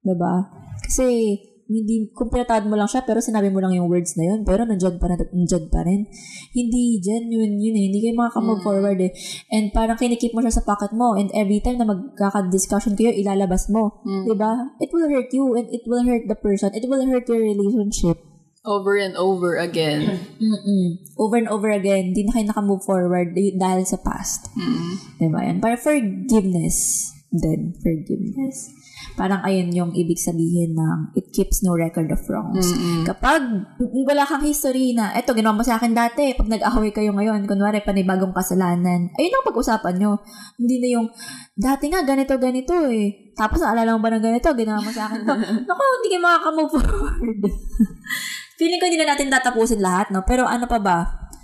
'Di 0.00 0.16
ba? 0.16 0.61
Kasi, 0.92 1.40
hindi, 1.72 2.12
kung 2.12 2.28
pinatawad 2.28 2.68
mo 2.68 2.76
lang 2.76 2.84
siya, 2.84 3.00
pero 3.00 3.24
sinabi 3.24 3.48
mo 3.48 3.64
lang 3.64 3.72
yung 3.72 3.88
words 3.88 4.12
na 4.20 4.28
yun, 4.28 4.44
pero 4.44 4.68
nandiyan 4.68 5.00
pa 5.00 5.08
rin, 5.08 5.24
nandiyan 5.24 5.72
pa 5.72 5.80
rin. 5.88 6.04
Hindi, 6.52 7.00
genuine 7.00 7.56
yun 7.56 7.76
eh. 7.80 7.84
Hindi 7.88 7.98
kayo 8.04 8.14
makaka-move 8.20 8.60
Mm. 8.60 8.66
forward 8.68 8.98
eh. 9.00 9.12
And 9.48 9.72
parang 9.72 9.96
kinikip 9.96 10.36
mo 10.36 10.44
siya 10.44 10.52
sa 10.60 10.68
pocket 10.68 10.92
mo, 10.92 11.16
and 11.16 11.32
every 11.32 11.64
time 11.64 11.80
na 11.80 11.88
magkaka-discussion 11.88 12.92
kayo, 12.92 13.08
ilalabas 13.08 13.72
mo. 13.72 14.04
Mm. 14.04 14.24
'Di 14.28 14.34
ba? 14.36 14.52
It 14.84 14.92
will 14.92 15.08
hurt 15.08 15.32
you, 15.32 15.56
and 15.56 15.72
it 15.72 15.88
will 15.88 16.04
hurt 16.04 16.28
the 16.28 16.36
person. 16.36 16.76
It 16.76 16.84
will 16.84 17.08
hurt 17.08 17.24
your 17.24 17.40
relationship. 17.40 18.20
Over 18.68 19.00
and 19.00 19.16
over 19.16 19.56
again. 19.56 20.28
Mm-mm. 20.38 21.00
Over 21.16 21.40
and 21.40 21.48
over 21.48 21.72
again, 21.72 22.12
hindi 22.12 22.28
na 22.28 22.36
kayo 22.36 22.52
naka-move 22.52 22.84
forward 22.84 23.32
dahil 23.34 23.82
sa 23.88 23.96
past. 23.96 24.52
Mm. 24.54 24.92
Diba 25.18 25.40
yan? 25.40 25.56
Para 25.64 25.80
forgiveness. 25.80 27.08
Then, 27.32 27.72
forgiveness. 27.80 28.68
Parang 29.14 29.44
ayun 29.44 29.68
yung 29.70 29.90
ibig 29.92 30.16
sabihin 30.18 30.72
ng 30.74 31.12
it 31.14 31.28
keeps 31.30 31.60
no 31.60 31.76
record 31.76 32.08
of 32.10 32.22
wrongs. 32.26 32.72
Mm-mm. 32.72 33.04
Kapag 33.04 33.42
wala 33.78 34.24
kang 34.24 34.44
history 34.44 34.96
na, 34.96 35.12
eto, 35.12 35.36
ginawa 35.36 35.60
mo 35.60 35.64
sa 35.64 35.76
akin 35.76 35.92
dati, 35.92 36.32
pag 36.32 36.48
nag-away 36.48 36.90
kayo 36.90 37.12
ngayon, 37.12 37.44
kunwari, 37.44 37.84
panibagong 37.84 38.32
kasalanan, 38.32 39.12
ayun 39.16 39.34
ang 39.36 39.48
pag-usapan 39.48 39.94
nyo. 40.00 40.12
Hindi 40.56 40.76
na 40.80 40.88
yung, 40.98 41.06
dati 41.54 41.92
nga, 41.92 42.02
ganito, 42.02 42.34
ganito 42.40 42.74
eh. 42.88 43.32
Tapos, 43.36 43.60
naalala 43.60 43.96
mo 43.96 44.00
ba 44.00 44.12
ng 44.12 44.24
ganito, 44.24 44.48
ginawa 44.56 44.80
mo 44.80 44.90
sa 44.90 45.08
akin 45.08 45.24
to. 45.24 45.34
Naku, 45.68 45.82
hindi 46.00 46.08
kayo 46.08 46.22
makaka-move 46.22 46.72
forward. 46.72 47.40
Feeling 48.62 48.78
ko 48.78 48.86
hindi 48.86 49.00
na 49.00 49.16
natin 49.16 49.32
tatapusin 49.32 49.82
lahat, 49.82 50.14
no? 50.14 50.22
Pero 50.22 50.46
ano 50.46 50.70
pa 50.70 50.78
ba? 50.78 50.98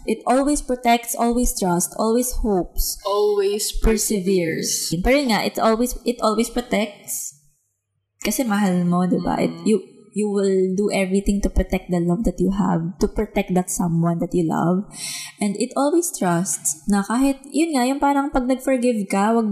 It 0.08 0.24
always 0.24 0.64
protects, 0.64 1.12
always 1.12 1.52
trusts, 1.52 1.92
always 2.00 2.32
hopes, 2.40 2.96
Always 3.04 3.76
perseveres. 3.76 4.88
Pero 5.04 5.20
nga, 5.28 5.44
it 5.44 5.60
always 5.60 6.00
it 6.08 6.16
always 6.24 6.48
protects. 6.48 7.27
Kasi 8.22 8.42
mahal 8.42 8.82
mo, 8.82 9.06
'di 9.06 9.20
ba? 9.22 9.38
It 9.38 9.54
you 9.62 9.78
you 10.18 10.26
will 10.26 10.74
do 10.74 10.90
everything 10.90 11.38
to 11.46 11.50
protect 11.52 11.94
the 11.94 12.02
love 12.02 12.26
that 12.26 12.42
you 12.42 12.50
have, 12.50 12.98
to 12.98 13.06
protect 13.06 13.54
that 13.54 13.70
someone 13.70 14.18
that 14.18 14.34
you 14.34 14.42
love. 14.42 14.82
And 15.38 15.54
it 15.62 15.70
always 15.78 16.10
trusts 16.10 16.82
na 16.90 17.06
kahit 17.06 17.38
yun 17.54 17.78
nga, 17.78 17.86
yung 17.86 18.02
parang 18.02 18.34
pag 18.34 18.50
nag-forgive 18.50 19.06
ka, 19.06 19.30
wag 19.30 19.48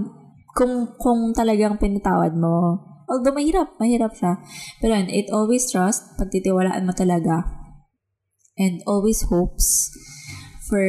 kung 0.58 0.90
kung 0.98 1.30
talagang 1.36 1.78
pinatawad 1.78 2.34
mo. 2.34 2.82
Although 3.06 3.38
mahirap, 3.38 3.78
mahirap 3.78 4.18
siya. 4.18 4.42
Pero 4.82 4.98
yun, 4.98 5.06
it 5.14 5.30
always 5.30 5.70
trusts, 5.70 6.02
pagtitiwalaan 6.18 6.82
mo 6.82 6.90
talaga. 6.90 7.46
And 8.58 8.82
always 8.88 9.22
hopes 9.30 9.94
for 10.66 10.82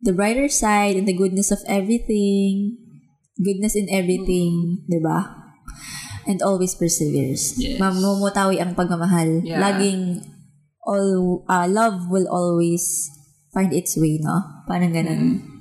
the 0.00 0.16
brighter 0.16 0.48
side 0.48 0.96
and 0.96 1.04
the 1.04 1.12
goodness 1.12 1.52
of 1.52 1.60
everything. 1.68 2.80
Goodness 3.36 3.76
in 3.76 3.90
everything, 3.92 4.86
di 4.88 5.02
ba? 5.02 5.43
And 6.24 6.40
always 6.40 6.74
perseveres. 6.74 7.56
Yes. 7.60 7.76
Mamumutawi 7.76 8.58
ang 8.58 8.72
pagmamahal. 8.74 9.44
Yeah. 9.44 9.60
Laging, 9.60 10.24
all, 10.84 11.44
ah, 11.48 11.68
love 11.68 12.08
will 12.08 12.28
always 12.28 13.12
find 13.52 13.70
its 13.72 13.94
way, 13.96 14.18
no? 14.20 14.64
Parang 14.66 14.90
ganun. 14.90 15.53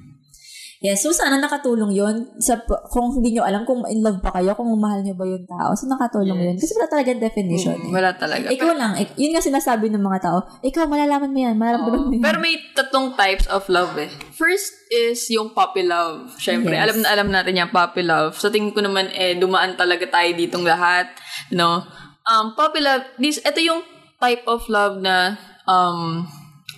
Yeah, 0.84 1.00
so 1.00 1.15
sana 1.15 1.39
nakatulong 1.39 1.96
yon 1.96 2.36
sa 2.43 2.60
kung 2.91 3.15
hindi 3.15 3.39
nyo 3.39 3.48
alam 3.48 3.63
kung 3.63 3.88
in 3.88 4.04
love 4.04 4.19
pa 4.19 4.36
kayo, 4.36 4.52
kung 4.52 4.67
mahal 4.76 5.00
nyo 5.00 5.15
ba 5.15 5.24
yung 5.24 5.48
tao. 5.48 5.72
So 5.80 5.88
nakatulong 5.88 6.36
Yes. 6.36 6.43
yun. 6.43 6.56
Kasi 6.60 6.72
wala 6.76 6.88
talagang 6.91 7.19
definition. 7.24 7.78
Mm, 7.80 7.88
eh. 7.88 7.91
wala 7.96 8.10
talaga. 8.19 8.46
Ikaw 8.52 8.72
lang, 8.76 8.91
yun 9.15 9.32
nga 9.32 9.39
sinasabi 9.39 9.88
ng 9.88 10.04
mga 10.04 10.19
tao, 10.28 10.43
ikaw, 10.60 10.84
malalaman 10.84 11.32
mo 11.32 11.39
yan, 11.39 11.56
mararamdaman 11.56 12.04
mo 12.04 12.12
yan. 12.19 12.24
Pero 12.28 12.38
may 12.43 12.60
tatlong 12.76 13.15
types 13.15 13.48
of 13.48 13.63
love 13.72 13.96
eh. 13.96 14.12
First 14.36 14.76
is 14.91 15.24
yung 15.32 15.56
puppy 15.56 15.88
love. 15.88 16.36
Siyempre, 16.36 16.76
Yes. 16.76 16.84
alam 16.84 16.98
na 17.00 17.08
alam 17.15 17.28
natin 17.32 17.63
yung 17.63 17.72
puppy 17.72 18.04
love. 18.04 18.36
Sa 18.36 18.52
tingin 18.52 18.76
ko 18.76 18.84
naman, 18.84 19.08
eh, 19.15 19.39
dumaan 19.39 19.80
talaga 19.80 20.04
tayo 20.12 20.36
ditong 20.36 20.67
lahat. 20.67 21.08
No? 21.56 21.80
Um, 22.28 22.60
puppy 22.60 22.84
love, 22.84 23.08
this, 23.15 23.39
ito 23.39 23.63
yung 23.63 23.88
type 24.19 24.43
of 24.52 24.67
love 24.67 25.00
na, 25.00 25.39
um, 25.63 26.28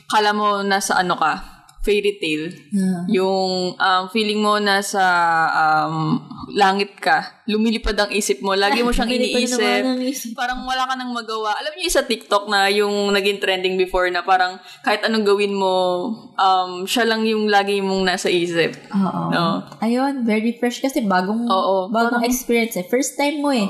kala 0.06 0.30
mo 0.30 0.62
nasa 0.62 0.94
ano 0.94 1.18
ka, 1.18 1.55
fairy 1.86 2.18
tale. 2.18 2.50
Ah. 2.74 3.06
Yung 3.08 3.78
um, 3.78 4.04
feeling 4.10 4.42
mo 4.42 4.58
nasa 4.58 5.06
um, 5.54 6.18
langit 6.50 6.98
ka. 6.98 7.46
Lumilipad 7.46 7.94
ang 7.96 8.10
isip 8.10 8.42
mo. 8.42 8.58
Lagi 8.58 8.82
mo 8.82 8.90
siyang 8.90 9.14
iniisip. 9.16 9.86
isip. 10.02 10.34
Parang 10.34 10.66
wala 10.66 10.90
ka 10.90 10.98
nang 10.98 11.14
magawa. 11.14 11.54
Alam 11.56 11.78
niyo 11.78 11.94
sa 11.94 12.02
TikTok 12.02 12.50
na 12.50 12.66
yung 12.68 13.14
naging 13.14 13.38
trending 13.38 13.78
before 13.78 14.10
na 14.10 14.26
parang 14.26 14.58
kahit 14.82 15.06
anong 15.06 15.24
gawin 15.24 15.54
mo, 15.54 16.10
um, 16.34 16.90
siya 16.90 17.06
lang 17.06 17.22
yung 17.24 17.46
lagi 17.46 17.80
mong 17.80 18.02
nasa 18.04 18.28
isip. 18.28 18.74
Oo. 18.90 19.22
No? 19.30 19.62
Ayun, 19.80 20.26
very 20.26 20.58
fresh 20.58 20.82
kasi 20.82 21.06
bagong 21.06 21.46
Oo, 21.46 21.94
bagong 21.94 22.20
parang- 22.20 22.26
experience 22.26 22.74
eh. 22.76 22.86
First 22.90 23.14
time 23.14 23.46
mo 23.46 23.54
eh. 23.54 23.70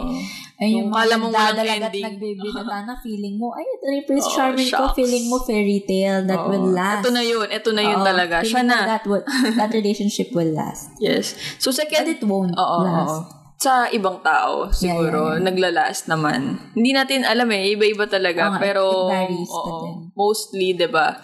Ayun 0.55 0.71
yung, 0.71 0.79
Yung 0.79 0.91
kala 0.91 1.13
mga 1.13 1.19
mo 1.19 1.27
walang 1.29 1.67
ending. 1.67 2.05
nagbibinata 2.07 2.77
na 2.87 2.95
feeling 3.03 3.35
mo, 3.35 3.51
ay, 3.51 3.65
ito 3.67 3.83
na 3.83 3.93
yung 3.93 4.07
Prince 4.07 4.27
Oo, 4.31 4.35
Charming 4.35 4.69
ko, 4.71 4.83
shucks. 4.87 4.95
feeling 4.95 5.25
mo 5.27 5.37
fairy 5.43 5.79
tale 5.83 6.21
that 6.23 6.39
Oo. 6.39 6.47
will 6.47 6.67
last. 6.71 7.03
Ito 7.03 7.11
na 7.11 7.23
yun. 7.23 7.47
Ito 7.51 7.69
na 7.75 7.83
yun 7.83 7.99
Oo, 7.99 8.07
talaga. 8.07 8.35
Siya 8.39 8.63
na. 8.63 8.77
That, 8.87 9.03
will, 9.03 9.23
that 9.59 9.71
relationship 9.75 10.31
will 10.31 10.53
last. 10.55 10.95
Yes. 10.97 11.35
So 11.59 11.69
But 11.69 11.83
second, 11.83 12.07
it 12.07 12.23
won't 12.23 12.55
Oo, 12.55 12.77
last. 12.81 13.11
oo. 13.11 13.19
Sa 13.55 13.87
ibang 13.89 14.19
tao, 14.19 14.67
siguro, 14.69 15.31
yeah, 15.31 15.39
yeah. 15.39 15.43
naglalast 15.43 16.07
naman. 16.07 16.59
Hindi 16.75 16.91
natin 16.91 17.23
alam 17.23 17.47
eh, 17.51 17.71
iba-iba 17.71 18.03
talaga. 18.05 18.51
Nga, 18.51 18.59
pero, 18.59 18.83
oo, 19.11 20.11
mostly, 20.11 20.75
'di 20.75 20.91
ba 20.91 21.15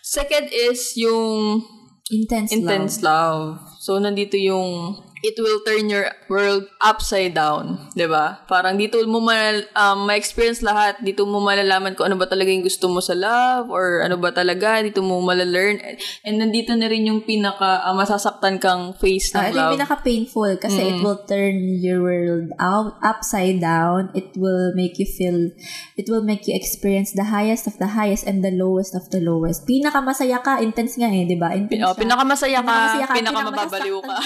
Second 0.00 0.48
is 0.48 0.96
yung 0.96 1.60
Intense, 2.08 2.48
intense 2.56 3.04
love. 3.04 3.60
love. 3.60 3.76
So, 3.76 4.00
nandito 4.00 4.40
yung 4.40 4.96
it 5.20 5.36
will 5.36 5.60
turn 5.62 5.86
your 5.86 6.06
world 6.26 6.66
upside 6.78 7.32
down. 7.32 7.90
'di 7.92 8.06
ba 8.06 8.42
Parang 8.44 8.74
dito 8.74 8.96
mo 9.04 9.18
mal, 9.18 9.64
um, 9.72 10.04
ma-experience 10.04 10.60
lahat. 10.60 10.98
Dito 11.00 11.24
mo 11.24 11.38
malalaman 11.38 11.92
kung 11.92 12.08
ano 12.08 12.16
ba 12.16 12.24
talaga 12.24 12.48
yung 12.48 12.62
gusto 12.62 12.86
mo 12.86 12.98
sa 12.98 13.12
love 13.12 13.68
or 13.68 14.00
ano 14.00 14.16
ba 14.16 14.30
talaga. 14.30 14.80
Dito 14.80 15.00
mo 15.00 15.20
malalearn. 15.20 15.78
And 16.22 16.34
nandito 16.38 16.72
na 16.72 16.86
rin 16.86 17.04
yung 17.04 17.22
pinaka 17.22 17.82
ah, 17.82 17.92
masasaktan 17.92 18.58
kang 18.58 18.94
face 18.94 19.30
ng 19.30 19.38
Ah, 19.38 19.46
ito 19.46 19.54
love. 19.54 19.62
yung 19.62 19.74
pinaka-painful 19.78 20.50
kasi 20.58 20.80
it 20.88 20.98
will 21.00 21.20
turn 21.24 21.56
your 21.78 22.00
world 22.00 22.50
out 22.56 22.96
upside 23.00 23.58
down. 23.58 24.08
It 24.12 24.32
will 24.34 24.72
make 24.72 24.96
you 24.96 25.06
feel, 25.06 25.52
it 25.94 26.06
will 26.06 26.22
make 26.22 26.46
you 26.46 26.54
experience 26.54 27.12
the 27.12 27.28
highest 27.28 27.66
of 27.66 27.76
the 27.76 27.92
highest 27.92 28.24
and 28.24 28.40
the 28.40 28.50
lowest 28.50 28.94
of 28.94 29.08
the 29.10 29.20
lowest. 29.20 29.64
Pinaka-masaya 29.64 30.40
ka, 30.40 30.58
intense 30.58 30.96
nga 30.96 31.08
eh, 31.08 31.24
di 31.24 31.36
ba? 31.36 31.52
Intense 31.52 31.84
Oh, 31.84 31.92
siya. 31.92 32.00
pinakamasaya 32.00 32.60
ka, 32.60 32.66
Pinakamasaya 32.66 33.04
ka, 33.04 33.14
pinakamababaliw 33.14 33.98
ka. 34.00 34.16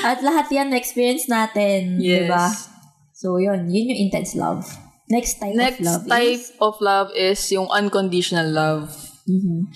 At 0.00 0.18
lahat 0.20 0.46
yan 0.48 0.70
na-experience 0.70 1.26
natin, 1.26 1.98
Yes. 1.98 2.28
ba? 2.28 2.46
So, 3.12 3.36
yun. 3.36 3.68
Yun 3.68 3.92
yung 3.92 4.00
intense 4.08 4.32
love. 4.34 4.64
Next 5.06 5.36
type 5.36 5.52
Next 5.52 5.82
of 5.82 5.86
love 5.86 6.02
type 6.06 6.38
is... 6.38 6.52
of 6.62 6.74
love 6.80 7.08
is 7.12 7.40
yung 7.50 7.66
unconditional 7.68 8.46
love. 8.46 8.94
Mhm. 9.26 9.66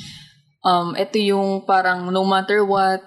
Um, 0.65 0.89
ito 0.95 1.19
yung 1.19 1.67
parang 1.67 2.09
no 2.09 2.25
matter 2.25 2.63
what, 2.65 3.03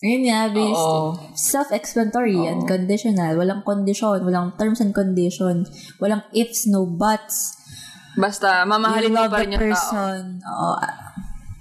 Ayun 0.00 0.32
nga, 0.32 0.48
based, 0.48 0.80
Oo. 0.80 1.12
self-explanatory, 1.36 2.32
unconditional, 2.48 3.36
walang 3.36 3.60
condition, 3.60 4.24
walang 4.24 4.56
terms 4.56 4.80
and 4.80 4.96
conditions, 4.96 5.68
walang 6.00 6.24
ifs, 6.32 6.64
no 6.64 6.88
buts. 6.88 7.52
basta 8.16 8.64
mamahalin 8.64 9.12
mo 9.12 9.28
pa 9.28 9.44
rin 9.44 9.52
yung 9.52 9.60
tao. 9.60 9.68
person. 9.68 10.20
Oo. 10.40 10.72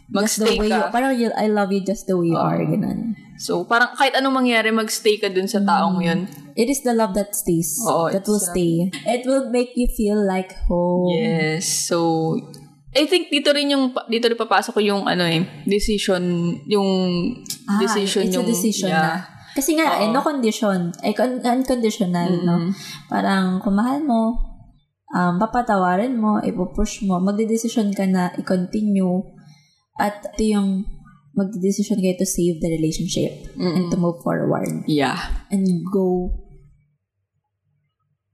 just 0.09 0.39
the 0.39 0.47
Magstay 0.47 0.55
way 0.55 0.71
ka. 0.71 0.77
you, 0.79 0.83
parang 0.89 1.13
you, 1.13 1.27
I 1.35 1.51
love 1.51 1.67
you 1.69 1.83
just 1.83 2.07
the 2.07 2.15
way 2.15 2.31
you 2.31 2.39
are, 2.39 2.63
ganun. 2.63 3.19
So, 3.39 3.63
parang 3.63 3.95
kahit 3.95 4.19
anong 4.19 4.43
mangyari, 4.43 4.67
magstay 4.75 5.15
ka 5.15 5.31
dun 5.31 5.47
sa 5.47 5.63
taong 5.63 6.03
yun. 6.03 6.27
It 6.59 6.67
is 6.67 6.83
the 6.83 6.91
love 6.91 7.15
that 7.15 7.31
stays. 7.31 7.79
Oo, 7.87 8.11
that 8.11 8.27
will 8.27 8.43
stay. 8.43 8.91
It 9.07 9.23
will 9.23 9.47
make 9.47 9.79
you 9.79 9.87
feel 9.87 10.19
like 10.19 10.51
home. 10.67 11.07
Yes. 11.15 11.63
So, 11.87 12.35
I 12.91 13.07
think 13.07 13.31
dito 13.31 13.55
rin 13.55 13.71
yung, 13.71 13.95
dito 14.11 14.27
rin 14.27 14.35
papasok 14.35 14.75
ko 14.75 14.81
yung 14.83 15.07
ano 15.07 15.23
eh, 15.23 15.47
decision, 15.63 16.19
yung 16.67 16.89
Ah, 17.69 17.79
decision 17.79 18.27
it's 18.27 18.35
yung, 18.35 18.43
a 18.43 18.51
decision 18.51 18.91
yeah. 18.91 19.23
na. 19.23 19.39
Kasi 19.55 19.79
nga, 19.79 20.03
eh, 20.03 20.11
no 20.11 20.19
condition. 20.19 20.91
Eh, 20.99 21.15
con- 21.15 21.39
unconditional, 21.39 22.43
no? 22.43 22.75
Parang, 23.07 23.63
kung 23.63 23.79
mahal 23.79 24.03
mo, 24.03 24.35
um, 25.15 25.33
papatawarin 25.39 26.17
mo, 26.17 26.43
ipupush 26.43 27.07
mo, 27.07 27.23
magdedesisyon 27.23 27.95
ka 27.95 28.03
na 28.03 28.33
i-continue, 28.35 29.21
at 29.99 30.23
ito 30.33 30.59
yung 30.59 30.69
magdedesisyon 31.31 31.99
kayo 31.99 32.15
to 32.15 32.25
save 32.25 32.57
the 32.59 32.69
relationship 32.69 33.31
and 33.55 33.89
to 33.89 33.97
move 33.97 34.17
forward 34.21 34.83
Yeah. 34.85 35.17
and 35.49 35.65
go 35.85 36.33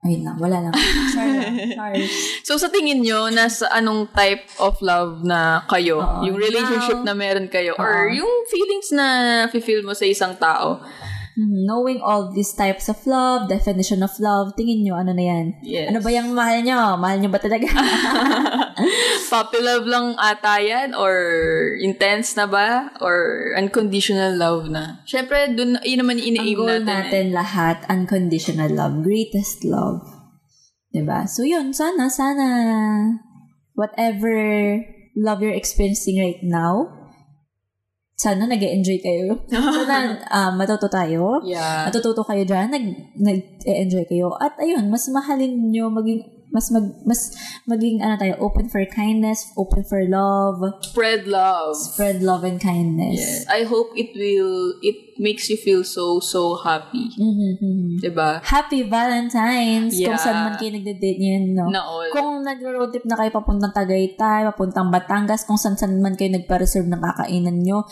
ayun 0.06 0.22
lang, 0.22 0.38
wala 0.38 0.70
lang. 0.70 0.74
Lang, 1.18 1.58
char. 1.74 1.98
So, 2.46 2.62
sa 2.62 2.70
tingin 2.70 3.02
nyo, 3.02 3.26
nasa 3.34 3.66
anong 3.74 4.14
type 4.14 4.46
of 4.62 4.78
love 4.86 5.26
na 5.26 5.66
kayo? 5.66 5.98
Oo. 5.98 6.22
yung 6.30 6.38
relationship 6.38 7.02
Now- 7.02 7.10
na 7.10 7.14
meron 7.18 7.50
kayo? 7.50 7.74
Or 7.82 8.14
yung 8.14 8.30
feelings 8.46 8.94
na 8.94 9.06
feel 9.50 9.82
mo 9.82 9.98
sa 9.98 10.06
isang 10.06 10.38
tao? 10.38 10.78
Mhm. 11.36 11.68
Knowing 11.68 12.00
all 12.00 12.32
these 12.32 12.56
types 12.56 12.88
of 12.88 12.96
love, 13.04 13.52
definition 13.52 14.00
of 14.00 14.16
love, 14.18 14.56
tingin 14.56 14.82
nyo, 14.82 14.96
ano 14.96 15.12
na 15.12 15.20
yan? 15.20 15.46
Yes. 15.62 15.92
Ano 15.92 16.00
ba 16.00 16.08
yung 16.08 16.32
mahal 16.32 16.64
nyo? 16.64 16.96
Mahal 16.96 17.20
nyo 17.20 17.28
ba 17.28 17.44
talaga? 17.44 17.68
Puppy 19.32 19.60
love 19.60 19.84
lang 19.84 20.16
ata 20.16 20.64
yan? 20.64 20.96
Or 20.96 21.12
intense 21.84 22.40
na 22.40 22.48
ba? 22.48 22.88
Or 23.04 23.52
unconditional 23.60 24.32
love 24.40 24.72
na? 24.72 25.04
Siyempre, 25.04 25.52
dun, 25.52 25.76
yun 25.84 26.00
naman 26.00 26.24
yung 26.24 26.40
Ang 26.40 26.40
ina-aim 26.40 26.56
goal 26.56 26.72
natin. 26.80 26.88
natin 26.88 27.26
eh. 27.28 27.36
lahat, 27.36 27.78
unconditional 27.92 28.72
love, 28.72 29.04
greatest 29.04 29.68
love. 29.68 30.00
'Di 30.92 31.04
ba? 31.04 31.28
So 31.28 31.44
yun, 31.44 31.76
sana, 31.76 32.08
sana, 32.08 32.48
whatever 33.76 34.32
love 35.20 35.44
you're 35.44 35.52
experiencing 35.56 36.16
right 36.24 36.40
now, 36.40 36.88
sana 38.16 38.48
nag 38.48 38.64
enjoy 38.64 38.98
kayo. 39.04 39.36
sana 39.76 40.16
um, 40.32 40.52
matuto 40.56 40.88
tayo. 40.88 41.44
Yeah. 41.44 41.92
Natututo 41.92 42.24
kayo 42.24 42.48
dyan, 42.48 42.72
nag, 42.72 42.86
nag-enjoy 43.20 44.08
kayo. 44.08 44.32
At 44.40 44.56
ayun, 44.60 44.88
mas 44.88 45.08
mahalin 45.12 45.72
nyo, 45.72 45.92
maging, 45.92 46.24
mas, 46.56 46.72
mag, 46.72 46.88
mas, 47.04 47.36
maging, 47.68 48.00
ano 48.00 48.16
tayo, 48.16 48.40
open 48.40 48.72
for 48.72 48.80
kindness, 48.88 49.52
open 49.60 49.84
for 49.84 50.00
love, 50.08 50.64
Spread 50.80 51.28
love. 51.28 51.76
spread 51.76 52.24
love 52.24 52.48
and 52.48 52.64
kindness. 52.64 53.20
Yes. 53.20 53.44
I 53.52 53.68
hope 53.68 53.92
it 54.00 54.16
will, 54.16 54.80
it 54.80 55.20
makes 55.20 55.52
you 55.52 55.60
feel 55.60 55.84
so, 55.84 56.24
so 56.24 56.56
happy. 56.56 57.12
Mhm, 57.20 57.52
mhm. 57.60 57.88
Diba? 58.00 58.40
Happy 58.40 58.88
Valentine's! 58.88 60.00
Kung 60.00 60.16
Yeah. 60.16 60.24
saan 60.24 60.40
man 60.48 60.56
kayo 60.56 60.72
nagde-date 60.72 61.20
niyan, 61.20 61.44
no? 61.52 61.68
Na 61.68 61.84
all. 61.84 62.08
Kung 62.16 62.40
nag-road 62.40 62.96
trip 62.96 63.04
na 63.04 63.20
kayo 63.20 63.36
papuntang 63.36 63.76
Tagaytay, 63.76 64.48
papuntang 64.48 64.88
Batangas, 64.88 65.44
kung 65.44 65.60
saan 65.60 65.76
saan 65.76 66.00
man 66.00 66.16
kayo 66.16 66.32
nagpa-reserve 66.32 66.88
ng 66.88 67.04
kakainan 67.04 67.60
nyo, 67.60 67.84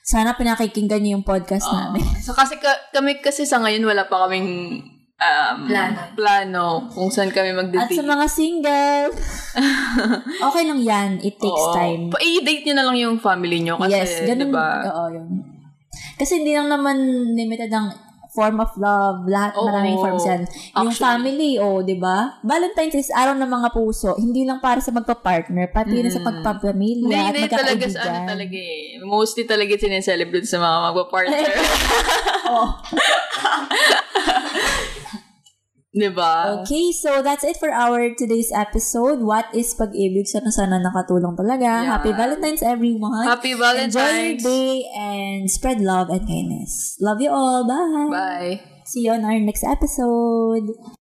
sana 0.00 0.34
pinakikinggan 0.34 1.02
nyo 1.02 1.18
yung 1.18 1.26
podcast 1.26 1.70
namin. 1.70 2.02
So, 2.22 2.34
kasi 2.34 2.58
ka, 2.58 2.70
kami 2.90 3.22
kasi 3.22 3.46
sa 3.46 3.62
ngayon 3.62 3.86
wala 3.86 4.06
pa 4.06 4.26
kaming 4.26 4.82
um, 5.20 5.56
Plano. 5.68 5.98
plano 6.16 6.66
kung 6.90 7.08
saan 7.12 7.30
kami 7.30 7.52
At 7.52 7.58
magde-date. 7.60 8.00
sa 8.00 8.04
mga 8.04 8.26
single, 8.26 9.08
okay 10.48 10.64
lang 10.64 10.80
yan. 10.80 11.10
It 11.20 11.36
takes 11.36 11.64
Oo. 11.68 11.76
time. 11.76 12.08
Pa- 12.08 12.22
I-date 12.24 12.64
nyo 12.66 12.74
na 12.74 12.84
lang 12.88 12.96
yung 12.96 13.16
family 13.20 13.60
nyo 13.60 13.76
kasi, 13.76 13.94
yes, 13.94 14.12
ganun. 14.24 14.50
diba? 14.50 14.68
Oo, 14.88 15.04
yun. 15.12 15.28
Kasi 16.16 16.40
hindi 16.40 16.52
lang 16.52 16.68
naman 16.68 16.96
limited 17.32 17.72
ang 17.72 17.88
form 18.30 18.62
of 18.62 18.70
love. 18.78 19.26
Lahat, 19.26 19.58
Oo. 19.58 19.66
maraming 19.66 19.98
forms 19.98 20.22
yan. 20.22 20.46
Yung 20.78 20.94
Actually. 20.94 21.02
family, 21.02 21.52
oh, 21.58 21.82
di 21.82 21.98
ba? 21.98 22.38
Valentine's 22.46 22.94
is 22.94 23.10
araw 23.10 23.34
ng 23.34 23.50
mga 23.50 23.68
puso. 23.74 24.14
Hindi 24.14 24.46
lang 24.46 24.62
para 24.62 24.78
sa 24.78 24.94
magpa-partner, 24.94 25.66
pati 25.74 25.98
na 25.98 26.14
sa 26.14 26.22
pagpapamilya 26.22 27.10
Hindi, 27.10 27.18
at 27.18 27.34
hindi 27.34 27.50
talaga 27.50 27.84
sa 27.90 28.00
ano 28.06 28.30
talaga 28.30 28.56
eh. 28.56 29.02
Mostly 29.02 29.42
talaga 29.50 29.74
sineselebrate 29.74 30.46
sa 30.46 30.62
mga 30.62 30.76
magpa-partner. 30.88 31.46
oh. 32.54 32.68
diba? 35.90 36.62
Okay, 36.62 36.92
so 36.94 37.18
that's 37.22 37.42
it 37.42 37.58
for 37.58 37.74
our 37.74 38.14
today's 38.14 38.54
episode. 38.54 39.20
What 39.26 39.50
is 39.50 39.74
pag-ibig? 39.74 40.26
Sana 40.30 40.50
sana 40.54 40.78
nakatulong 40.78 41.34
talaga. 41.34 41.66
Yeah. 41.66 41.98
Happy 41.98 42.12
Valentine's 42.14 42.62
everyone. 42.62 43.26
Happy 43.26 43.58
Enjoy 43.58 43.58
your 43.58 43.90
Valentine's. 43.98 44.42
day 44.46 44.86
and 44.94 45.50
spread 45.50 45.80
love 45.82 46.06
and 46.14 46.22
kindness. 46.22 46.94
Love 47.02 47.18
you 47.18 47.30
all. 47.34 47.66
Bye. 47.66 48.10
Bye. 48.12 48.54
See 48.86 49.06
you 49.06 49.12
on 49.18 49.26
our 49.26 49.38
next 49.42 49.66
episode. 49.66 50.99